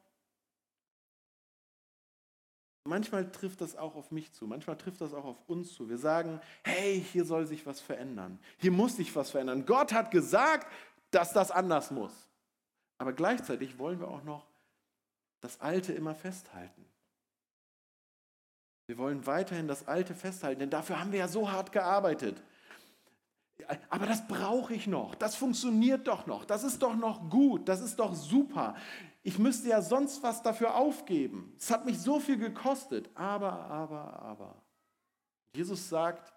manchmal 2.84 3.32
trifft 3.32 3.62
das 3.62 3.76
auch 3.76 3.96
auf 3.96 4.12
mich 4.12 4.32
zu, 4.34 4.48
manchmal 4.48 4.78
trifft 4.78 5.02
das 5.02 5.14
auch 5.14 5.26
auf 5.26 5.38
uns 5.48 5.74
zu. 5.74 5.90
Wir 5.90 5.98
sagen, 5.98 6.40
hey, 6.64 7.04
hier 7.12 7.26
soll 7.26 7.46
sich 7.46 7.66
was 7.66 7.80
verändern, 7.80 8.40
hier 8.58 8.72
muss 8.72 8.96
sich 8.96 9.16
was 9.16 9.32
verändern. 9.32 9.66
Gott 9.66 9.94
hat 9.94 10.12
gesagt, 10.12 10.68
dass 11.12 11.34
das 11.34 11.52
anders 11.52 11.92
muss. 11.92 12.14
Aber 12.98 13.14
gleichzeitig 13.14 13.80
wollen 13.80 14.00
wir 14.00 14.08
auch 14.08 14.24
noch 14.24 14.46
das 15.42 15.60
Alte 15.60 15.94
immer 15.94 16.16
festhalten. 16.16 16.86
Wir 18.88 18.98
wollen 18.98 19.26
weiterhin 19.26 19.68
das 19.68 19.88
Alte 19.88 20.14
festhalten, 20.14 20.60
denn 20.60 20.70
dafür 20.70 21.00
haben 21.00 21.12
wir 21.12 21.20
ja 21.20 21.28
so 21.28 21.52
hart 21.52 21.72
gearbeitet. 21.72 22.42
Aber 23.90 24.06
das 24.06 24.28
brauche 24.28 24.74
ich 24.74 24.88
noch, 24.88 25.16
das 25.16 25.36
funktioniert 25.36 26.08
doch 26.08 26.26
noch, 26.26 26.46
das 26.46 26.64
ist 26.64 26.82
doch 26.82 26.96
noch 26.96 27.30
gut, 27.30 27.70
das 27.70 27.82
ist 27.82 27.98
doch 28.00 28.14
super. 28.14 28.76
Ich 29.24 29.38
müsste 29.38 29.70
ja 29.70 29.82
sonst 29.82 30.24
was 30.24 30.42
dafür 30.42 30.76
aufgeben. 30.76 31.54
Es 31.58 31.70
hat 31.70 31.86
mich 31.86 32.00
so 32.00 32.20
viel 32.20 32.38
gekostet. 32.38 33.10
Aber, 33.14 33.52
aber, 33.52 34.20
aber. 34.20 34.62
Jesus 35.56 35.90
sagt, 35.90 36.34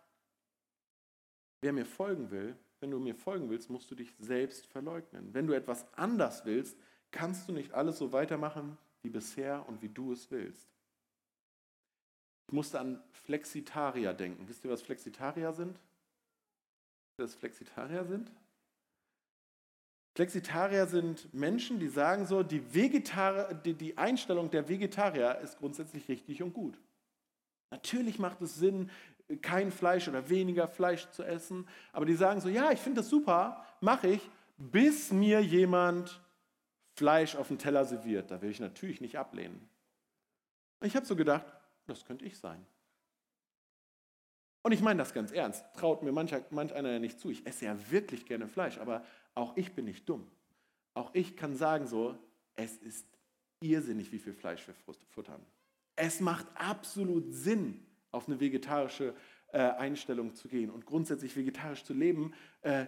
wer 1.62 1.72
mir 1.72 1.86
folgen 1.86 2.30
will, 2.30 2.56
wenn 2.80 2.90
du 2.90 2.98
mir 2.98 3.14
folgen 3.14 3.48
willst, 3.48 3.70
musst 3.70 3.90
du 3.90 3.94
dich 3.94 4.14
selbst 4.18 4.66
verleugnen. 4.66 5.32
Wenn 5.32 5.46
du 5.46 5.54
etwas 5.54 5.86
anders 5.94 6.44
willst, 6.44 6.76
kannst 7.10 7.48
du 7.48 7.52
nicht 7.52 7.72
alles 7.72 7.96
so 7.98 8.12
weitermachen 8.12 8.76
wie 9.02 9.08
bisher 9.08 9.66
und 9.68 9.80
wie 9.80 9.88
du 9.88 10.12
es 10.12 10.30
willst. 10.30 10.68
Ich 12.48 12.52
musste 12.52 12.78
an 12.80 13.02
Flexitarier 13.12 14.12
denken. 14.12 14.46
Wisst 14.48 14.64
ihr, 14.64 14.70
was 14.70 14.82
Flexitarier 14.82 15.52
sind? 15.54 15.78
Was 17.16 17.34
Flexitarier 17.34 18.04
sind? 18.04 18.30
Flexitarier 20.14 20.86
sind 20.86 21.32
Menschen, 21.34 21.80
die 21.80 21.88
sagen 21.88 22.24
so, 22.26 22.44
die, 22.44 22.60
die, 22.60 23.74
die 23.74 23.98
Einstellung 23.98 24.50
der 24.50 24.68
Vegetarier 24.68 25.38
ist 25.42 25.58
grundsätzlich 25.58 26.08
richtig 26.08 26.42
und 26.42 26.54
gut. 26.54 26.78
Natürlich 27.70 28.20
macht 28.20 28.40
es 28.40 28.54
Sinn, 28.54 28.90
kein 29.42 29.72
Fleisch 29.72 30.06
oder 30.06 30.28
weniger 30.28 30.68
Fleisch 30.68 31.10
zu 31.10 31.24
essen, 31.24 31.66
aber 31.92 32.06
die 32.06 32.14
sagen 32.14 32.40
so, 32.40 32.48
ja, 32.48 32.70
ich 32.70 32.78
finde 32.78 33.00
das 33.00 33.10
super, 33.10 33.64
mache 33.80 34.08
ich, 34.08 34.30
bis 34.56 35.12
mir 35.12 35.40
jemand 35.40 36.22
Fleisch 36.94 37.34
auf 37.34 37.48
den 37.48 37.58
Teller 37.58 37.84
serviert. 37.84 38.30
Da 38.30 38.40
will 38.40 38.50
ich 38.50 38.60
natürlich 38.60 39.00
nicht 39.00 39.18
ablehnen. 39.18 39.68
Ich 40.82 40.94
habe 40.94 41.06
so 41.06 41.16
gedacht, 41.16 41.46
das 41.86 42.04
könnte 42.04 42.24
ich 42.24 42.38
sein. 42.38 42.64
Und 44.62 44.72
ich 44.72 44.80
meine 44.80 44.98
das 44.98 45.12
ganz 45.12 45.32
ernst. 45.32 45.64
Traut 45.74 46.02
mir 46.02 46.12
manch, 46.12 46.34
manch 46.50 46.72
einer 46.72 46.92
ja 46.92 46.98
nicht 46.98 47.18
zu. 47.18 47.30
Ich 47.30 47.46
esse 47.46 47.66
ja 47.66 47.90
wirklich 47.90 48.26
gerne 48.26 48.46
Fleisch, 48.46 48.78
aber 48.78 49.04
auch 49.34 49.56
ich 49.56 49.74
bin 49.74 49.86
nicht 49.86 50.08
dumm. 50.08 50.26
Auch 50.94 51.10
ich 51.12 51.36
kann 51.36 51.56
sagen 51.56 51.86
so, 51.86 52.16
es 52.54 52.76
ist 52.76 53.06
irrsinnig, 53.60 54.12
wie 54.12 54.18
viel 54.18 54.32
Fleisch 54.32 54.66
wir 54.66 54.74
futtern. 55.10 55.44
Es 55.96 56.20
macht 56.20 56.46
absolut 56.54 57.32
Sinn, 57.32 57.84
auf 58.10 58.28
eine 58.28 58.38
vegetarische 58.38 59.14
äh, 59.52 59.58
Einstellung 59.58 60.34
zu 60.34 60.48
gehen 60.48 60.70
und 60.70 60.86
grundsätzlich 60.86 61.36
vegetarisch 61.36 61.84
zu 61.84 61.94
leben. 61.94 62.32
Äh, 62.62 62.86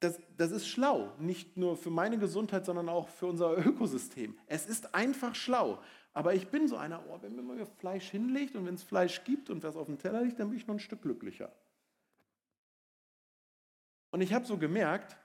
das, 0.00 0.20
das 0.36 0.50
ist 0.50 0.68
schlau, 0.68 1.12
nicht 1.18 1.56
nur 1.56 1.76
für 1.76 1.90
meine 1.90 2.18
Gesundheit, 2.18 2.64
sondern 2.64 2.88
auch 2.88 3.08
für 3.08 3.26
unser 3.26 3.56
Ökosystem. 3.66 4.38
Es 4.46 4.66
ist 4.66 4.94
einfach 4.94 5.34
schlau. 5.34 5.82
Aber 6.12 6.34
ich 6.34 6.48
bin 6.48 6.68
so 6.68 6.76
einer, 6.76 7.04
oh, 7.08 7.18
wenn 7.22 7.34
man 7.34 7.56
mir 7.56 7.66
Fleisch 7.66 8.10
hinlegt 8.10 8.54
und 8.54 8.66
wenn 8.66 8.74
es 8.74 8.84
Fleisch 8.84 9.24
gibt 9.24 9.50
und 9.50 9.64
was 9.64 9.76
auf 9.76 9.86
dem 9.86 9.98
Teller 9.98 10.22
liegt, 10.22 10.38
dann 10.38 10.48
bin 10.48 10.58
ich 10.58 10.66
noch 10.66 10.76
ein 10.76 10.80
Stück 10.80 11.02
glücklicher. 11.02 11.52
Und 14.10 14.20
ich 14.20 14.32
habe 14.32 14.44
so 14.44 14.56
gemerkt, 14.56 15.16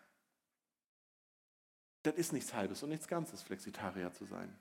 das 2.04 2.16
ist 2.16 2.34
nichts 2.34 2.54
Halbes 2.54 2.82
und 2.84 2.90
nichts 2.90 3.08
Ganzes, 3.08 3.42
Flexitarier 3.42 4.12
zu 4.14 4.26
sein. 4.26 4.56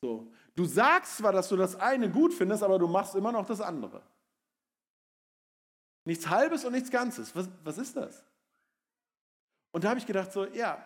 So, 0.00 0.32
du 0.54 0.64
sagst 0.64 1.18
zwar, 1.18 1.32
dass 1.32 1.48
du 1.48 1.56
das 1.56 1.76
eine 1.76 2.10
gut 2.10 2.32
findest, 2.32 2.62
aber 2.62 2.78
du 2.78 2.86
machst 2.86 3.14
immer 3.14 3.32
noch 3.32 3.46
das 3.46 3.60
andere. 3.60 4.02
Nichts 6.04 6.28
Halbes 6.28 6.64
und 6.64 6.72
nichts 6.72 6.90
Ganzes. 6.90 7.34
Was, 7.36 7.48
was 7.62 7.78
ist 7.78 7.96
das? 7.96 8.24
Und 9.72 9.84
da 9.84 9.90
habe 9.90 10.00
ich 10.00 10.06
gedacht, 10.06 10.32
so, 10.32 10.46
ja, 10.46 10.84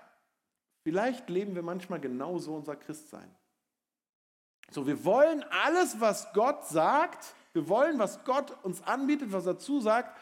vielleicht 0.83 1.31
leben 1.31 1.55
wir 1.55 1.63
manchmal 1.63 2.01
genauso 2.01 2.55
unser 2.55 2.77
Christsein. 2.77 3.35
So, 4.71 4.87
wir 4.87 5.05
wollen 5.05 5.45
alles, 5.45 6.01
was 6.01 6.33
Gott 6.33 6.67
sagt, 6.67 7.35
wir 7.53 7.69
wollen, 7.69 7.99
was 7.99 8.25
Gott 8.25 8.51
uns 8.65 8.83
anbietet, 8.83 9.33
was 9.33 9.47
er 9.47 9.59
zusagt, 9.59 10.19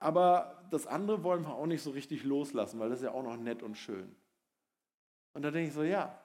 aber 0.00 0.66
das 0.70 0.86
andere 0.86 1.22
wollen 1.22 1.42
wir 1.42 1.54
auch 1.54 1.66
nicht 1.66 1.82
so 1.82 1.90
richtig 1.90 2.24
loslassen, 2.24 2.80
weil 2.80 2.88
das 2.88 2.98
ist 2.98 3.04
ja 3.04 3.12
auch 3.12 3.22
noch 3.22 3.36
nett 3.36 3.62
und 3.62 3.76
schön. 3.76 4.16
Und 5.34 5.42
da 5.42 5.50
denke 5.50 5.68
ich 5.68 5.74
so, 5.74 5.82
ja, 5.82 6.18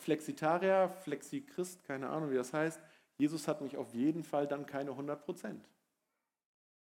Flexitarier, 0.00 0.88
Flexichrist, 0.88 1.84
keine 1.84 2.08
Ahnung, 2.08 2.30
wie 2.30 2.36
das 2.36 2.52
heißt, 2.52 2.80
Jesus 3.18 3.46
hat 3.46 3.60
mich 3.60 3.76
auf 3.76 3.92
jeden 3.94 4.24
Fall 4.24 4.46
dann 4.46 4.64
keine 4.64 4.92
100 4.92 5.24
Prozent. 5.24 5.68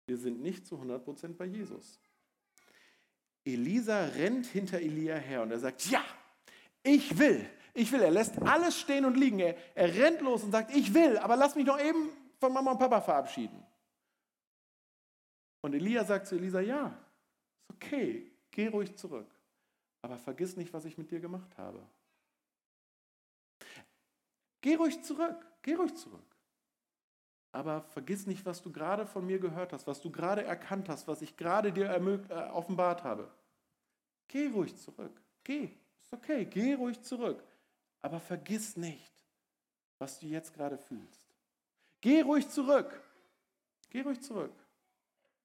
Wir 0.08 0.18
sind 0.18 0.42
nicht 0.42 0.66
zu 0.66 0.76
100 0.76 1.04
Prozent 1.04 1.38
bei 1.38 1.46
Jesus. 1.46 2.00
Elisa 3.46 4.06
rennt 4.06 4.48
hinter 4.48 4.80
Elia 4.80 5.16
her 5.16 5.44
und 5.44 5.52
er 5.52 5.60
sagt, 5.60 5.86
ja, 5.90 6.04
ich 6.82 7.18
will, 7.18 7.46
ich 7.74 7.92
will. 7.92 8.02
Er 8.02 8.12
lässt 8.12 8.42
alles 8.42 8.80
stehen 8.80 9.06
und 9.06 9.16
liegen. 9.16 9.40
Er, 9.40 9.56
er 9.76 9.94
rennt 9.94 10.22
los 10.22 10.44
und 10.44 10.52
sagt, 10.52 10.76
ich 10.76 10.94
will, 10.94 11.18
aber 11.18 11.36
lass 11.36 11.56
mich 11.56 11.66
noch 11.66 11.80
eben 11.80 12.10
von 12.40 12.54
Mama 12.54 12.72
und 12.72 12.80
Papa 12.80 13.02
verabschieden. 13.02 13.64
Und 15.62 15.74
Elia 15.74 16.04
sagt 16.04 16.28
zu 16.28 16.36
Elisa, 16.36 16.60
ja, 16.60 16.88
ist 16.88 17.76
okay, 17.76 18.32
geh 18.52 18.68
ruhig 18.68 18.96
zurück. 18.98 19.33
Aber 20.04 20.18
vergiss 20.18 20.58
nicht, 20.58 20.74
was 20.74 20.86
ich 20.86 20.98
mit 20.98 21.10
dir 21.10 21.22
gemacht 21.22 21.58
habe. 21.58 21.82
Geh 24.62 24.76
ruhig 24.76 25.02
zurück, 25.02 25.46
geh 25.62 25.74
ruhig 25.76 25.96
zurück. 25.96 26.36
Aber 27.54 27.82
vergiss 27.82 28.28
nicht, 28.28 28.46
was 28.46 28.62
du 28.62 28.72
gerade 28.72 29.06
von 29.06 29.26
mir 29.26 29.40
gehört 29.40 29.72
hast, 29.72 29.88
was 29.88 30.02
du 30.02 30.12
gerade 30.12 30.44
erkannt 30.44 30.90
hast, 30.90 31.08
was 31.08 31.22
ich 31.22 31.38
gerade 31.38 31.72
dir 31.72 31.90
äh, 31.90 32.50
offenbart 32.50 33.04
habe. 33.04 33.32
Geh 34.28 34.50
ruhig 34.50 34.76
zurück, 34.76 35.22
geh, 35.44 35.70
ist 36.02 36.14
okay, 36.14 36.46
geh 36.46 36.74
ruhig 36.74 37.02
zurück. 37.02 37.42
Aber 38.02 38.20
vergiss 38.20 38.76
nicht, 38.76 39.14
was 40.00 40.20
du 40.20 40.26
jetzt 40.26 40.54
gerade 40.54 40.78
fühlst. 40.78 41.22
Geh 42.02 42.22
ruhig 42.22 42.50
zurück, 42.50 43.02
geh 43.90 44.02
ruhig 44.02 44.20
zurück. 44.22 44.54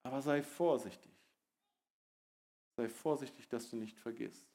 Aber 0.03 0.21
sei 0.21 0.43
vorsichtig. 0.43 1.08
Sei 2.79 2.89
vorsichtig, 2.89 3.49
dass 3.49 3.71
du 3.71 3.77
nicht 3.77 3.99
vergisst. 3.99 4.47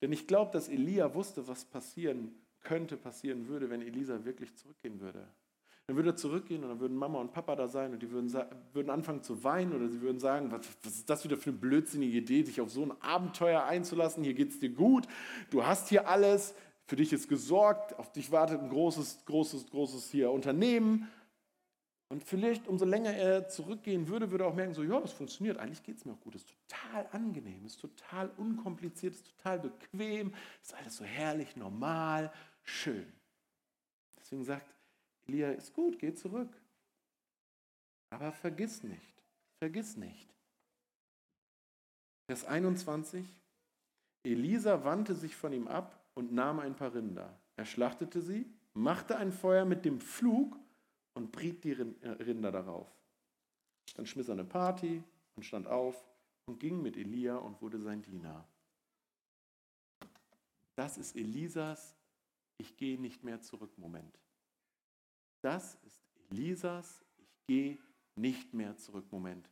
Denn 0.00 0.10
ich 0.10 0.26
glaube, 0.26 0.50
dass 0.50 0.70
Elia 0.70 1.12
wusste, 1.12 1.46
was 1.46 1.66
passieren 1.66 2.34
könnte, 2.62 2.96
passieren 2.96 3.48
würde, 3.48 3.68
wenn 3.68 3.82
Elisa 3.82 4.24
wirklich 4.24 4.56
zurückgehen 4.56 4.98
würde. 4.98 5.28
Dann 5.86 5.96
würde 5.96 6.08
er 6.08 6.16
zurückgehen 6.16 6.62
und 6.62 6.70
dann 6.70 6.80
würden 6.80 6.96
Mama 6.96 7.20
und 7.20 7.34
Papa 7.34 7.54
da 7.54 7.68
sein 7.68 7.92
und 7.92 8.02
die 8.02 8.10
würden, 8.10 8.32
würden 8.72 8.88
anfangen 8.88 9.22
zu 9.22 9.44
weinen 9.44 9.74
oder 9.74 9.90
sie 9.90 10.00
würden 10.00 10.18
sagen, 10.18 10.50
was, 10.50 10.66
was 10.82 10.94
ist 10.94 11.10
das 11.10 11.22
wieder 11.24 11.36
für 11.36 11.50
eine 11.50 11.58
blödsinnige 11.58 12.16
Idee, 12.16 12.44
sich 12.44 12.62
auf 12.62 12.70
so 12.70 12.82
ein 12.82 12.92
Abenteuer 13.02 13.62
einzulassen, 13.64 14.24
hier 14.24 14.32
geht 14.32 14.52
es 14.52 14.58
dir 14.58 14.70
gut, 14.70 15.06
du 15.50 15.66
hast 15.66 15.90
hier 15.90 16.08
alles, 16.08 16.54
für 16.86 16.96
dich 16.96 17.12
ist 17.12 17.28
gesorgt, 17.28 17.98
auf 17.98 18.10
dich 18.10 18.32
wartet 18.32 18.62
ein 18.62 18.70
großes, 18.70 19.26
großes, 19.26 19.68
großes 19.68 20.08
hier 20.08 20.30
Unternehmen. 20.30 21.08
Und 22.08 22.22
vielleicht, 22.22 22.68
umso 22.68 22.84
länger 22.84 23.12
er 23.12 23.48
zurückgehen 23.48 24.06
würde, 24.06 24.30
würde 24.30 24.44
er 24.44 24.48
auch 24.48 24.54
merken, 24.54 24.74
so, 24.74 24.84
ja, 24.84 25.00
das 25.00 25.12
funktioniert, 25.12 25.58
eigentlich 25.58 25.82
geht 25.82 25.96
es 25.96 26.04
mir 26.04 26.12
auch 26.12 26.20
gut, 26.20 26.36
es 26.36 26.42
ist 26.42 26.54
total 26.68 27.08
angenehm, 27.10 27.64
es 27.64 27.72
ist 27.72 27.80
total 27.80 28.30
unkompliziert, 28.36 29.14
es 29.14 29.20
ist 29.22 29.36
total 29.36 29.58
bequem, 29.58 30.32
es 30.62 30.68
ist 30.68 30.74
alles 30.74 30.96
so 30.96 31.04
herrlich, 31.04 31.56
normal, 31.56 32.32
schön. 32.62 33.12
Deswegen 34.18 34.44
sagt 34.44 34.72
Elia, 35.26 35.50
ist 35.50 35.72
gut, 35.72 35.98
geh 35.98 36.14
zurück. 36.14 36.50
Aber 38.10 38.30
vergiss 38.30 38.84
nicht, 38.84 39.22
vergiss 39.58 39.96
nicht. 39.96 40.28
Vers 42.28 42.44
21, 42.44 43.24
Elisa 44.22 44.84
wandte 44.84 45.14
sich 45.14 45.34
von 45.34 45.52
ihm 45.52 45.66
ab 45.66 46.04
und 46.14 46.32
nahm 46.32 46.60
ein 46.60 46.76
paar 46.76 46.94
Rinder. 46.94 47.36
Er 47.56 47.64
schlachtete 47.64 48.20
sie, 48.20 48.46
machte 48.74 49.16
ein 49.16 49.32
Feuer 49.32 49.64
mit 49.64 49.84
dem 49.84 50.00
Pflug 50.00 50.56
und 51.16 51.32
briet 51.32 51.64
die 51.64 51.72
äh, 51.72 52.08
Rinder 52.08 52.52
darauf. 52.52 52.94
Dann 53.94 54.06
schmiss 54.06 54.28
er 54.28 54.34
eine 54.34 54.44
Party 54.44 55.02
und 55.34 55.42
stand 55.44 55.66
auf 55.66 56.04
und 56.44 56.60
ging 56.60 56.82
mit 56.82 56.96
Elia 56.96 57.36
und 57.36 57.60
wurde 57.62 57.80
sein 57.80 58.02
Diener. 58.02 58.46
Das 60.76 60.98
ist 60.98 61.16
Elisas 61.16 61.96
Ich 62.58 62.76
gehe 62.76 63.00
nicht 63.00 63.24
mehr 63.24 63.40
zurück 63.40 63.76
Moment. 63.78 64.20
Das 65.42 65.76
ist 65.86 66.02
Elisas 66.30 67.02
Ich 67.16 67.46
gehe 67.46 67.78
nicht 68.14 68.52
mehr 68.52 68.76
zurück 68.76 69.10
Moment. 69.10 69.48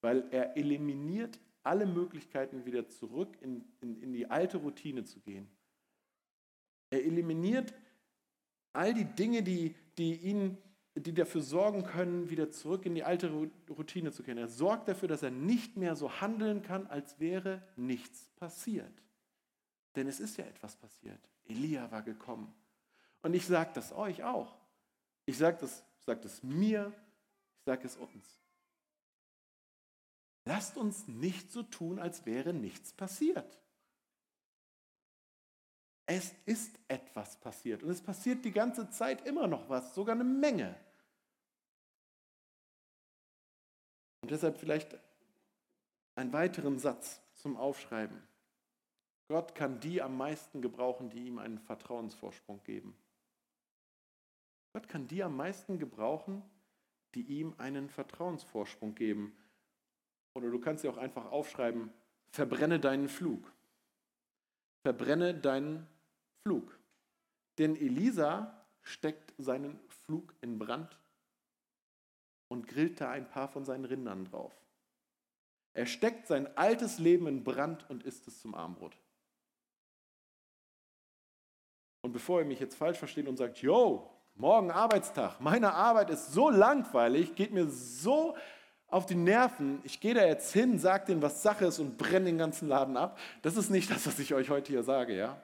Weil 0.00 0.28
er 0.32 0.56
eliminiert 0.56 1.38
alle 1.62 1.86
Möglichkeiten, 1.86 2.66
wieder 2.66 2.88
zurück 2.88 3.38
in, 3.40 3.64
in, 3.80 4.02
in 4.02 4.12
die 4.12 4.28
alte 4.28 4.58
Routine 4.58 5.04
zu 5.04 5.20
gehen. 5.20 5.48
Er 6.90 7.04
eliminiert 7.04 7.72
all 8.72 8.92
die 8.92 9.04
Dinge, 9.04 9.42
die, 9.42 9.74
die 9.96 10.16
ihn 10.16 10.58
die 10.96 11.12
dafür 11.12 11.42
sorgen 11.42 11.84
können, 11.84 12.30
wieder 12.30 12.50
zurück 12.50 12.86
in 12.86 12.94
die 12.94 13.02
alte 13.02 13.30
Routine 13.68 14.12
zu 14.12 14.22
gehen. 14.22 14.38
Er 14.38 14.48
sorgt 14.48 14.88
dafür, 14.88 15.08
dass 15.08 15.22
er 15.22 15.30
nicht 15.30 15.76
mehr 15.76 15.96
so 15.96 16.20
handeln 16.20 16.62
kann, 16.62 16.86
als 16.86 17.18
wäre 17.18 17.62
nichts 17.76 18.30
passiert. 18.36 19.02
Denn 19.96 20.06
es 20.06 20.20
ist 20.20 20.36
ja 20.36 20.44
etwas 20.44 20.76
passiert. 20.76 21.18
Elia 21.46 21.90
war 21.90 22.02
gekommen. 22.02 22.52
Und 23.22 23.34
ich 23.34 23.46
sage 23.46 23.70
das 23.74 23.92
euch 23.92 24.22
auch. 24.22 24.56
Ich 25.26 25.38
sage 25.38 25.58
das, 25.60 25.84
sag 26.04 26.22
das 26.22 26.42
mir, 26.42 26.92
ich 27.58 27.64
sage 27.64 27.86
es 27.86 27.96
uns. 27.96 28.40
Lasst 30.44 30.76
uns 30.76 31.08
nicht 31.08 31.50
so 31.50 31.62
tun, 31.62 31.98
als 31.98 32.26
wäre 32.26 32.52
nichts 32.52 32.92
passiert. 32.92 33.58
Es 36.06 36.34
ist 36.44 36.78
etwas 36.88 37.36
passiert 37.36 37.82
und 37.82 37.90
es 37.90 38.02
passiert 38.02 38.44
die 38.44 38.52
ganze 38.52 38.90
Zeit 38.90 39.26
immer 39.26 39.46
noch 39.46 39.68
was, 39.68 39.94
sogar 39.94 40.14
eine 40.14 40.24
Menge. 40.24 40.74
Und 44.20 44.30
deshalb 44.30 44.58
vielleicht 44.58 44.98
einen 46.14 46.32
weiteren 46.32 46.78
Satz 46.78 47.20
zum 47.34 47.56
Aufschreiben. 47.56 48.22
Gott 49.28 49.54
kann 49.54 49.80
die 49.80 50.02
am 50.02 50.16
meisten 50.16 50.60
gebrauchen, 50.60 51.10
die 51.10 51.26
ihm 51.26 51.38
einen 51.38 51.58
Vertrauensvorsprung 51.58 52.62
geben. 52.64 52.94
Gott 54.74 54.88
kann 54.88 55.06
die 55.06 55.22
am 55.22 55.36
meisten 55.36 55.78
gebrauchen, 55.78 56.42
die 57.14 57.22
ihm 57.22 57.54
einen 57.58 57.88
Vertrauensvorsprung 57.88 58.94
geben. 58.94 59.36
Oder 60.34 60.50
du 60.50 60.58
kannst 60.58 60.82
sie 60.82 60.88
auch 60.88 60.96
einfach 60.96 61.30
aufschreiben, 61.30 61.92
verbrenne 62.30 62.80
deinen 62.80 63.08
Flug. 63.08 63.52
Verbrenne 64.82 65.34
deinen 65.34 65.86
Flug. 66.44 66.78
Denn 67.58 67.74
Elisa 67.74 68.66
steckt 68.82 69.32
seinen 69.38 69.80
Flug 70.04 70.34
in 70.42 70.58
Brand 70.58 70.98
und 72.48 72.68
grillt 72.68 73.00
da 73.00 73.10
ein 73.10 73.28
paar 73.28 73.48
von 73.48 73.64
seinen 73.64 73.86
Rindern 73.86 74.26
drauf. 74.26 74.52
Er 75.72 75.86
steckt 75.86 76.26
sein 76.26 76.54
altes 76.56 76.98
Leben 76.98 77.26
in 77.26 77.44
Brand 77.44 77.88
und 77.88 78.02
isst 78.04 78.28
es 78.28 78.40
zum 78.40 78.54
Armbrot. 78.54 78.96
Und 82.02 82.12
bevor 82.12 82.40
ihr 82.40 82.46
mich 82.46 82.60
jetzt 82.60 82.76
falsch 82.76 82.98
versteht 82.98 83.26
und 83.26 83.38
sagt, 83.38 83.58
yo, 83.62 84.10
morgen 84.34 84.70
Arbeitstag, 84.70 85.40
meine 85.40 85.72
Arbeit 85.72 86.10
ist 86.10 86.32
so 86.32 86.50
langweilig, 86.50 87.34
geht 87.34 87.52
mir 87.52 87.68
so 87.70 88.36
auf 88.88 89.06
die 89.06 89.14
Nerven, 89.14 89.80
ich 89.82 89.98
gehe 89.98 90.12
da 90.12 90.26
jetzt 90.26 90.52
hin, 90.52 90.78
sage 90.78 91.06
denen, 91.06 91.22
was 91.22 91.42
Sache 91.42 91.64
ist 91.64 91.78
und 91.78 91.96
brenne 91.96 92.26
den 92.26 92.38
ganzen 92.38 92.68
Laden 92.68 92.98
ab. 92.98 93.18
Das 93.40 93.56
ist 93.56 93.70
nicht 93.70 93.90
das, 93.90 94.06
was 94.06 94.18
ich 94.18 94.34
euch 94.34 94.50
heute 94.50 94.70
hier 94.70 94.82
sage, 94.82 95.16
ja. 95.16 95.42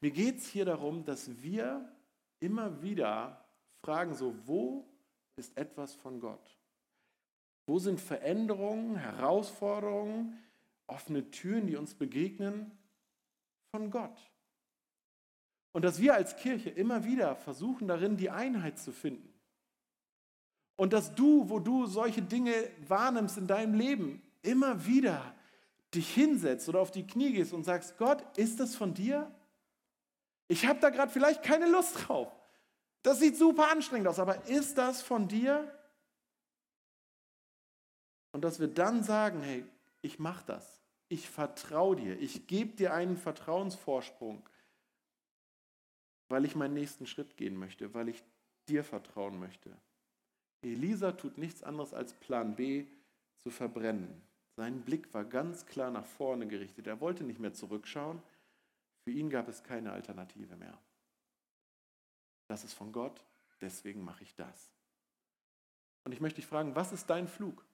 Mir 0.00 0.10
geht 0.10 0.38
es 0.38 0.46
hier 0.46 0.64
darum, 0.64 1.04
dass 1.04 1.42
wir 1.42 1.92
immer 2.40 2.82
wieder 2.82 3.44
fragen, 3.82 4.14
so, 4.14 4.34
wo 4.46 4.86
ist 5.36 5.56
etwas 5.56 5.94
von 5.94 6.20
Gott? 6.20 6.56
Wo 7.66 7.78
sind 7.78 8.00
Veränderungen, 8.00 8.96
Herausforderungen, 8.96 10.38
offene 10.86 11.30
Türen, 11.30 11.66
die 11.66 11.76
uns 11.76 11.94
begegnen, 11.94 12.70
von 13.70 13.90
Gott? 13.90 14.18
Und 15.72 15.84
dass 15.84 16.00
wir 16.00 16.14
als 16.14 16.36
Kirche 16.36 16.70
immer 16.70 17.04
wieder 17.04 17.36
versuchen 17.36 17.88
darin, 17.88 18.16
die 18.16 18.30
Einheit 18.30 18.78
zu 18.78 18.92
finden. 18.92 19.32
Und 20.76 20.92
dass 20.92 21.14
du, 21.14 21.48
wo 21.50 21.58
du 21.58 21.86
solche 21.86 22.22
Dinge 22.22 22.52
wahrnimmst 22.86 23.36
in 23.36 23.46
deinem 23.46 23.74
Leben, 23.74 24.22
immer 24.42 24.86
wieder 24.86 25.34
dich 25.94 26.12
hinsetzt 26.14 26.68
oder 26.68 26.80
auf 26.80 26.90
die 26.90 27.06
Knie 27.06 27.32
gehst 27.32 27.52
und 27.52 27.64
sagst, 27.64 27.98
Gott, 27.98 28.24
ist 28.38 28.60
das 28.60 28.76
von 28.76 28.94
dir? 28.94 29.30
Ich 30.48 30.66
habe 30.66 30.80
da 30.80 30.90
gerade 30.90 31.12
vielleicht 31.12 31.42
keine 31.42 31.68
Lust 31.68 32.08
drauf. 32.08 32.34
Das 33.02 33.20
sieht 33.20 33.36
super 33.36 33.70
anstrengend 33.70 34.08
aus, 34.08 34.18
aber 34.18 34.46
ist 34.46 34.76
das 34.76 35.02
von 35.02 35.28
dir? 35.28 35.72
Und 38.32 38.42
dass 38.42 38.58
wir 38.58 38.68
dann 38.68 39.02
sagen, 39.04 39.40
hey, 39.40 39.64
ich 40.02 40.18
mache 40.18 40.44
das. 40.46 40.82
Ich 41.08 41.28
vertraue 41.28 41.96
dir. 41.96 42.18
Ich 42.18 42.46
gebe 42.46 42.76
dir 42.76 42.92
einen 42.92 43.16
Vertrauensvorsprung, 43.16 44.46
weil 46.28 46.44
ich 46.44 46.54
meinen 46.54 46.74
nächsten 46.74 47.06
Schritt 47.06 47.36
gehen 47.36 47.56
möchte, 47.56 47.94
weil 47.94 48.08
ich 48.08 48.22
dir 48.68 48.84
vertrauen 48.84 49.38
möchte. 49.38 49.74
Elisa 50.62 51.12
tut 51.12 51.38
nichts 51.38 51.62
anderes 51.62 51.94
als 51.94 52.12
Plan 52.12 52.56
B 52.56 52.86
zu 53.36 53.50
verbrennen. 53.50 54.22
Sein 54.56 54.82
Blick 54.82 55.14
war 55.14 55.24
ganz 55.24 55.66
klar 55.66 55.90
nach 55.90 56.04
vorne 56.04 56.46
gerichtet. 56.46 56.86
Er 56.86 57.00
wollte 57.00 57.24
nicht 57.24 57.38
mehr 57.38 57.54
zurückschauen. 57.54 58.20
Für 59.08 59.12
ihn 59.12 59.30
gab 59.30 59.48
es 59.48 59.62
keine 59.62 59.92
Alternative 59.92 60.54
mehr. 60.56 60.78
Das 62.46 62.62
ist 62.62 62.74
von 62.74 62.92
Gott, 62.92 63.24
deswegen 63.62 64.04
mache 64.04 64.22
ich 64.22 64.34
das. 64.34 64.70
Und 66.04 66.12
ich 66.12 66.20
möchte 66.20 66.42
dich 66.42 66.46
fragen, 66.46 66.74
was 66.74 66.92
ist 66.92 67.08
dein 67.08 67.26
Flug? 67.26 67.64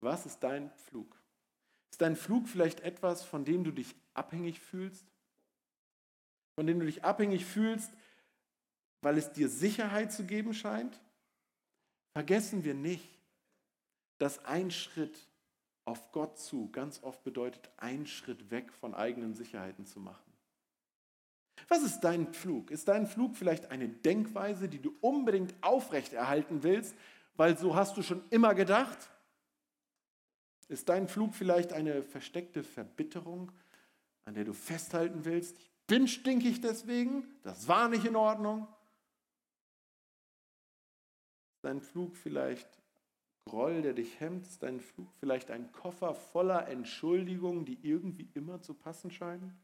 Was 0.00 0.24
ist 0.24 0.38
dein 0.38 0.70
Flug? 0.70 1.14
Ist 1.90 2.00
dein 2.00 2.16
Flug 2.16 2.48
vielleicht 2.48 2.80
etwas, 2.80 3.22
von 3.22 3.44
dem 3.44 3.64
du 3.64 3.70
dich 3.70 3.94
abhängig 4.14 4.60
fühlst? 4.60 5.04
Von 6.54 6.66
dem 6.66 6.80
du 6.80 6.86
dich 6.86 7.04
abhängig 7.04 7.44
fühlst, 7.44 7.92
weil 9.02 9.18
es 9.18 9.34
dir 9.34 9.50
Sicherheit 9.50 10.10
zu 10.10 10.24
geben 10.24 10.54
scheint? 10.54 10.98
Vergessen 12.14 12.64
wir 12.64 12.72
nicht, 12.72 13.10
dass 14.16 14.42
ein 14.46 14.70
Schritt 14.70 15.18
auf 15.84 16.12
Gott 16.12 16.38
zu 16.38 16.70
ganz 16.70 17.02
oft 17.02 17.22
bedeutet, 17.24 17.70
einen 17.76 18.06
Schritt 18.06 18.50
weg 18.50 18.72
von 18.72 18.94
eigenen 18.94 19.34
Sicherheiten 19.34 19.84
zu 19.84 20.00
machen. 20.00 20.29
Was 21.68 21.82
ist 21.82 22.00
dein 22.00 22.32
Flug? 22.32 22.70
Ist 22.70 22.88
dein 22.88 23.06
Flug 23.06 23.36
vielleicht 23.36 23.70
eine 23.70 23.88
Denkweise, 23.88 24.68
die 24.68 24.80
du 24.80 24.96
unbedingt 25.00 25.54
aufrechterhalten 25.62 26.62
willst, 26.62 26.94
weil 27.34 27.56
so 27.56 27.74
hast 27.74 27.96
du 27.96 28.02
schon 28.02 28.22
immer 28.30 28.54
gedacht? 28.54 29.10
Ist 30.68 30.88
dein 30.88 31.08
Flug 31.08 31.34
vielleicht 31.34 31.72
eine 31.72 32.02
versteckte 32.02 32.62
Verbitterung, 32.62 33.50
an 34.24 34.34
der 34.34 34.44
du 34.44 34.52
festhalten 34.52 35.24
willst? 35.24 35.58
Ich 35.58 35.70
bin 35.86 36.06
stinkig 36.06 36.60
deswegen, 36.60 37.24
das 37.42 37.66
war 37.66 37.88
nicht 37.88 38.04
in 38.04 38.14
Ordnung. 38.14 38.68
Ist 41.54 41.64
dein 41.64 41.80
Flug 41.80 42.16
vielleicht 42.16 42.80
Groll, 43.44 43.82
der 43.82 43.94
dich 43.94 44.20
hemmt? 44.20 44.46
Ist 44.46 44.62
dein 44.62 44.80
Flug 44.80 45.12
vielleicht 45.18 45.50
ein 45.50 45.72
Koffer 45.72 46.14
voller 46.14 46.68
Entschuldigungen, 46.68 47.64
die 47.64 47.78
irgendwie 47.82 48.28
immer 48.34 48.62
zu 48.62 48.74
passen 48.74 49.10
scheinen? 49.10 49.58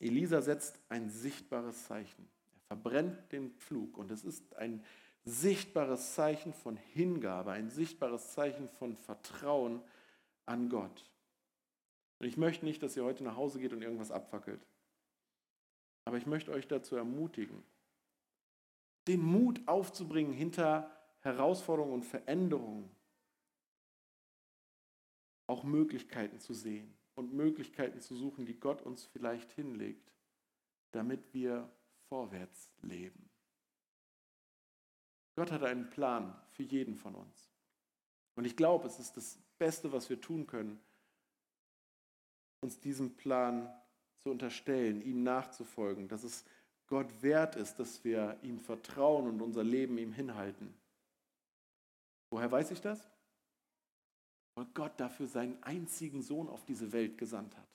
Elisa 0.00 0.40
setzt 0.40 0.80
ein 0.88 1.10
sichtbares 1.10 1.86
Zeichen. 1.86 2.28
Er 2.54 2.76
verbrennt 2.76 3.32
den 3.32 3.50
Pflug 3.52 3.98
und 3.98 4.10
es 4.10 4.24
ist 4.24 4.56
ein 4.56 4.82
sichtbares 5.24 6.14
Zeichen 6.14 6.54
von 6.54 6.76
Hingabe, 6.76 7.52
ein 7.52 7.68
sichtbares 7.68 8.32
Zeichen 8.32 8.68
von 8.68 8.96
Vertrauen 8.96 9.82
an 10.46 10.70
Gott. 10.70 11.10
Und 12.18 12.26
ich 12.26 12.38
möchte 12.38 12.64
nicht, 12.64 12.82
dass 12.82 12.96
ihr 12.96 13.04
heute 13.04 13.22
nach 13.24 13.36
Hause 13.36 13.60
geht 13.60 13.72
und 13.72 13.82
irgendwas 13.82 14.10
abfackelt. 14.10 14.66
Aber 16.06 16.16
ich 16.16 16.26
möchte 16.26 16.50
euch 16.50 16.66
dazu 16.66 16.96
ermutigen, 16.96 17.62
den 19.06 19.22
Mut 19.22 19.60
aufzubringen, 19.66 20.32
hinter 20.32 20.90
Herausforderungen 21.20 21.94
und 21.94 22.04
Veränderungen 22.04 22.90
auch 25.46 25.62
Möglichkeiten 25.62 26.40
zu 26.40 26.54
sehen 26.54 26.94
und 27.14 27.32
Möglichkeiten 27.32 28.00
zu 28.00 28.14
suchen, 28.14 28.46
die 28.46 28.58
Gott 28.58 28.82
uns 28.82 29.04
vielleicht 29.04 29.50
hinlegt, 29.52 30.12
damit 30.92 31.32
wir 31.32 31.70
vorwärts 32.08 32.70
leben. 32.82 33.28
Gott 35.36 35.52
hat 35.52 35.62
einen 35.62 35.88
Plan 35.90 36.34
für 36.48 36.62
jeden 36.62 36.96
von 36.96 37.14
uns. 37.14 37.50
Und 38.34 38.44
ich 38.44 38.56
glaube, 38.56 38.86
es 38.86 38.98
ist 38.98 39.16
das 39.16 39.38
Beste, 39.58 39.92
was 39.92 40.10
wir 40.10 40.20
tun 40.20 40.46
können, 40.46 40.80
uns 42.60 42.80
diesem 42.80 43.16
Plan 43.16 43.72
zu 44.18 44.30
unterstellen, 44.30 45.02
ihm 45.02 45.22
nachzufolgen, 45.22 46.08
dass 46.08 46.24
es 46.24 46.44
Gott 46.86 47.22
wert 47.22 47.56
ist, 47.56 47.78
dass 47.78 48.04
wir 48.04 48.38
ihm 48.42 48.58
vertrauen 48.58 49.28
und 49.28 49.40
unser 49.40 49.64
Leben 49.64 49.96
ihm 49.96 50.12
hinhalten. 50.12 50.74
Woher 52.30 52.50
weiß 52.50 52.70
ich 52.72 52.80
das? 52.80 53.08
Weil 54.60 54.68
Gott 54.74 55.00
dafür 55.00 55.26
seinen 55.26 55.62
einzigen 55.62 56.20
Sohn 56.20 56.46
auf 56.46 56.66
diese 56.66 56.92
Welt 56.92 57.16
gesandt 57.16 57.56
hat. 57.56 57.66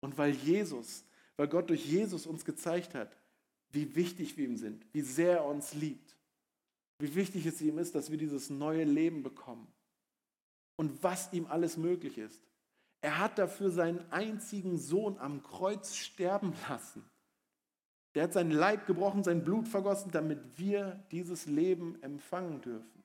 Und 0.00 0.16
weil 0.16 0.30
Jesus, 0.30 1.04
weil 1.36 1.46
Gott 1.46 1.68
durch 1.68 1.84
Jesus 1.84 2.26
uns 2.26 2.46
gezeigt 2.46 2.94
hat, 2.94 3.14
wie 3.68 3.94
wichtig 3.94 4.38
wir 4.38 4.46
ihm 4.46 4.56
sind, 4.56 4.86
wie 4.94 5.02
sehr 5.02 5.40
er 5.40 5.44
uns 5.44 5.74
liebt, 5.74 6.16
wie 7.00 7.14
wichtig 7.14 7.44
es 7.44 7.60
ihm 7.60 7.76
ist, 7.76 7.94
dass 7.94 8.10
wir 8.10 8.16
dieses 8.16 8.48
neue 8.48 8.84
Leben 8.84 9.22
bekommen 9.22 9.70
und 10.76 11.02
was 11.02 11.34
ihm 11.34 11.44
alles 11.44 11.76
möglich 11.76 12.16
ist. 12.16 12.40
Er 13.02 13.18
hat 13.18 13.38
dafür 13.38 13.70
seinen 13.70 14.10
einzigen 14.10 14.78
Sohn 14.78 15.18
am 15.18 15.42
Kreuz 15.42 15.94
sterben 15.94 16.54
lassen. 16.70 17.04
Der 18.14 18.22
hat 18.22 18.32
seinen 18.32 18.52
Leib 18.52 18.86
gebrochen, 18.86 19.22
sein 19.22 19.44
Blut 19.44 19.68
vergossen, 19.68 20.12
damit 20.12 20.58
wir 20.58 21.04
dieses 21.10 21.44
Leben 21.44 22.02
empfangen 22.02 22.62
dürfen. 22.62 22.97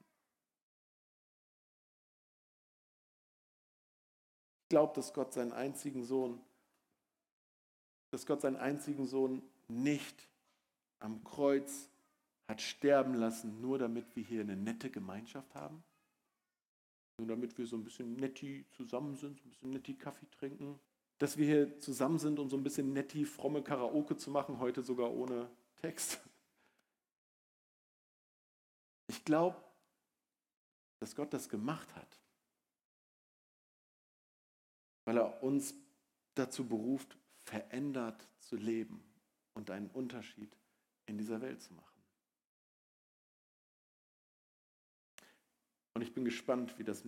Ich 4.73 4.75
glaube, 4.75 4.95
dass 4.95 5.13
Gott 5.13 5.31
seinen 5.33 5.51
einzigen 5.51 6.03
Sohn, 6.03 6.41
dass 8.09 8.25
Gott 8.25 8.41
seinen 8.41 8.55
einzigen 8.55 9.05
Sohn 9.05 9.43
nicht 9.67 10.27
am 10.97 11.23
Kreuz 11.23 11.89
hat 12.47 12.59
sterben 12.59 13.13
lassen, 13.13 13.61
nur 13.61 13.77
damit 13.77 14.15
wir 14.15 14.23
hier 14.23 14.41
eine 14.41 14.55
nette 14.55 14.89
Gemeinschaft 14.89 15.53
haben. 15.53 15.83
Nur 17.19 17.27
damit 17.27 17.55
wir 17.59 17.67
so 17.67 17.75
ein 17.75 17.83
bisschen 17.83 18.15
netti 18.15 18.65
zusammen 18.71 19.15
sind, 19.15 19.39
so 19.41 19.45
ein 19.45 19.51
bisschen 19.51 19.69
netti 19.69 19.93
Kaffee 19.93 20.25
trinken. 20.31 20.79
Dass 21.19 21.37
wir 21.37 21.45
hier 21.45 21.79
zusammen 21.79 22.17
sind, 22.17 22.39
um 22.39 22.49
so 22.49 22.57
ein 22.57 22.63
bisschen 22.63 22.93
netti, 22.93 23.25
fromme 23.25 23.61
Karaoke 23.61 24.17
zu 24.17 24.31
machen, 24.31 24.57
heute 24.57 24.81
sogar 24.81 25.13
ohne 25.13 25.51
Text. 25.75 26.19
Ich 29.05 29.23
glaube, 29.23 29.63
dass 30.99 31.15
Gott 31.15 31.31
das 31.31 31.47
gemacht 31.47 31.95
hat, 31.95 32.22
weil 35.05 35.17
er 35.17 35.43
uns 35.43 35.73
dazu 36.35 36.67
beruft, 36.67 37.17
verändert 37.43 38.27
zu 38.39 38.55
leben 38.55 39.03
und 39.53 39.69
einen 39.69 39.89
Unterschied 39.89 40.55
in 41.05 41.17
dieser 41.17 41.41
Welt 41.41 41.61
zu 41.61 41.73
machen. 41.73 42.03
Und 45.93 46.01
ich 46.01 46.13
bin 46.13 46.25
gespannt, 46.25 46.77
wie 46.79 46.83
das 46.83 47.03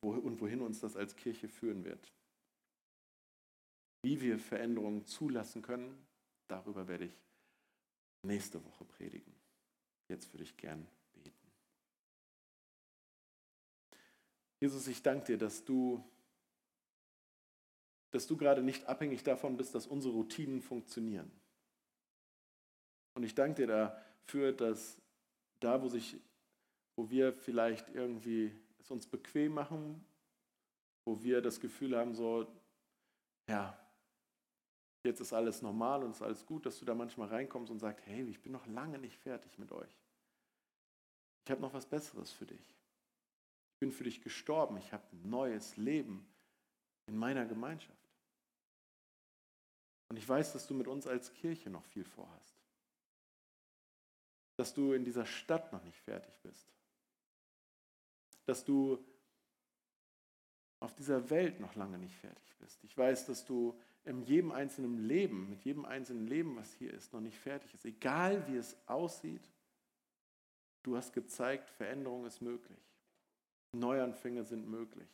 und 0.00 0.40
wohin 0.40 0.60
uns 0.60 0.80
das 0.80 0.96
als 0.96 1.16
Kirche 1.16 1.48
führen 1.48 1.84
wird. 1.84 2.12
Wie 4.02 4.20
wir 4.20 4.38
Veränderungen 4.38 5.06
zulassen 5.06 5.62
können, 5.62 6.06
darüber 6.46 6.88
werde 6.88 7.06
ich 7.06 7.18
nächste 8.22 8.62
Woche 8.64 8.84
predigen. 8.84 9.34
Jetzt 10.08 10.32
würde 10.32 10.42
ich 10.42 10.56
gern 10.56 10.86
beten. 11.14 11.50
Jesus, 14.60 14.86
ich 14.88 15.02
danke 15.02 15.24
dir, 15.24 15.38
dass 15.38 15.64
du, 15.64 16.04
dass 18.14 18.28
du 18.28 18.36
gerade 18.36 18.62
nicht 18.62 18.86
abhängig 18.86 19.24
davon 19.24 19.56
bist, 19.56 19.74
dass 19.74 19.88
unsere 19.88 20.14
Routinen 20.14 20.62
funktionieren. 20.62 21.30
Und 23.14 23.24
ich 23.24 23.34
danke 23.34 23.62
dir 23.62 23.66
dafür, 23.66 24.52
dass 24.52 25.00
da, 25.58 25.82
wo 25.82 25.88
sich 25.88 26.20
wo 26.96 27.10
wir 27.10 27.32
vielleicht 27.32 27.88
irgendwie 27.88 28.54
es 28.78 28.88
uns 28.88 29.06
bequem 29.06 29.54
machen, 29.54 30.04
wo 31.04 31.22
wir 31.24 31.42
das 31.42 31.58
Gefühl 31.58 31.96
haben, 31.96 32.14
so, 32.14 32.46
ja, 33.48 33.76
jetzt 35.02 35.20
ist 35.20 35.32
alles 35.32 35.60
normal 35.60 36.04
und 36.04 36.12
ist 36.12 36.22
alles 36.22 36.46
gut, 36.46 36.66
dass 36.66 36.78
du 36.78 36.84
da 36.84 36.94
manchmal 36.94 37.28
reinkommst 37.28 37.72
und 37.72 37.80
sagst, 37.80 38.06
hey, 38.06 38.22
ich 38.28 38.40
bin 38.40 38.52
noch 38.52 38.66
lange 38.68 38.98
nicht 38.98 39.18
fertig 39.18 39.58
mit 39.58 39.72
euch. 39.72 39.90
Ich 41.44 41.50
habe 41.50 41.60
noch 41.60 41.74
was 41.74 41.86
Besseres 41.86 42.30
für 42.30 42.46
dich. 42.46 42.76
Ich 43.74 43.80
bin 43.80 43.90
für 43.90 44.04
dich 44.04 44.22
gestorben. 44.22 44.76
Ich 44.76 44.92
habe 44.92 45.04
ein 45.12 45.28
neues 45.28 45.76
Leben 45.76 46.24
in 47.06 47.16
meiner 47.16 47.44
Gemeinschaft. 47.46 47.98
Und 50.08 50.16
ich 50.16 50.28
weiß, 50.28 50.52
dass 50.52 50.66
du 50.66 50.74
mit 50.74 50.86
uns 50.86 51.06
als 51.06 51.32
Kirche 51.32 51.70
noch 51.70 51.84
viel 51.84 52.04
vorhast. 52.04 52.56
Dass 54.56 54.74
du 54.74 54.92
in 54.92 55.04
dieser 55.04 55.26
Stadt 55.26 55.72
noch 55.72 55.82
nicht 55.82 55.98
fertig 55.98 56.34
bist 56.42 56.74
dass 58.46 58.64
du 58.64 58.98
auf 60.80 60.94
dieser 60.94 61.30
Welt 61.30 61.60
noch 61.60 61.74
lange 61.74 61.98
nicht 61.98 62.14
fertig 62.16 62.56
bist. 62.58 62.82
Ich 62.84 62.96
weiß, 62.96 63.26
dass 63.26 63.44
du 63.44 63.78
in 64.04 64.22
jedem 64.22 64.52
einzelnen 64.52 65.06
Leben, 65.06 65.48
mit 65.48 65.64
jedem 65.64 65.86
einzelnen 65.86 66.26
Leben, 66.26 66.56
was 66.56 66.72
hier 66.74 66.92
ist, 66.92 67.12
noch 67.12 67.20
nicht 67.20 67.38
fertig 67.38 67.72
ist. 67.72 67.86
Egal 67.86 68.46
wie 68.48 68.56
es 68.56 68.76
aussieht, 68.86 69.50
du 70.82 70.96
hast 70.96 71.14
gezeigt, 71.14 71.70
Veränderung 71.70 72.26
ist 72.26 72.42
möglich. 72.42 72.78
Neuanfänge 73.72 74.44
sind 74.44 74.68
möglich. 74.68 75.08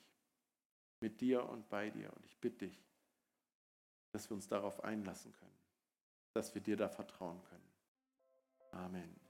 Mit 1.01 1.21
dir 1.21 1.49
und 1.49 1.69
bei 1.69 1.91
dir. 1.91 2.13
Und 2.15 2.25
ich 2.27 2.37
bitte 2.39 2.67
dich, 2.67 2.85
dass 4.13 4.31
wir 4.31 4.35
uns 4.35 4.49
darauf 4.49 4.83
einlassen 4.85 5.33
können. 5.33 5.51
Dass 6.35 6.55
wir 6.55 6.63
dir 6.63 6.77
da 6.77 6.89
vertrauen 6.89 7.43
können. 7.45 7.71
Amen. 8.73 9.21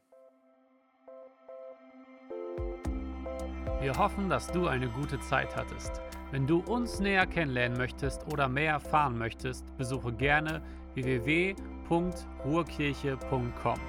Wir 3.80 3.96
hoffen, 3.96 4.28
dass 4.28 4.48
du 4.48 4.66
eine 4.66 4.90
gute 4.90 5.18
Zeit 5.20 5.56
hattest. 5.56 6.02
Wenn 6.30 6.46
du 6.46 6.58
uns 6.60 7.00
näher 7.00 7.26
kennenlernen 7.26 7.78
möchtest 7.78 8.30
oder 8.30 8.46
mehr 8.48 8.72
erfahren 8.72 9.16
möchtest, 9.16 9.64
besuche 9.78 10.12
gerne 10.12 10.60
www.ruhrkirche.com. 10.94 13.80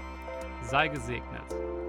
Sei 0.63 0.87
gesegnet. 0.87 1.80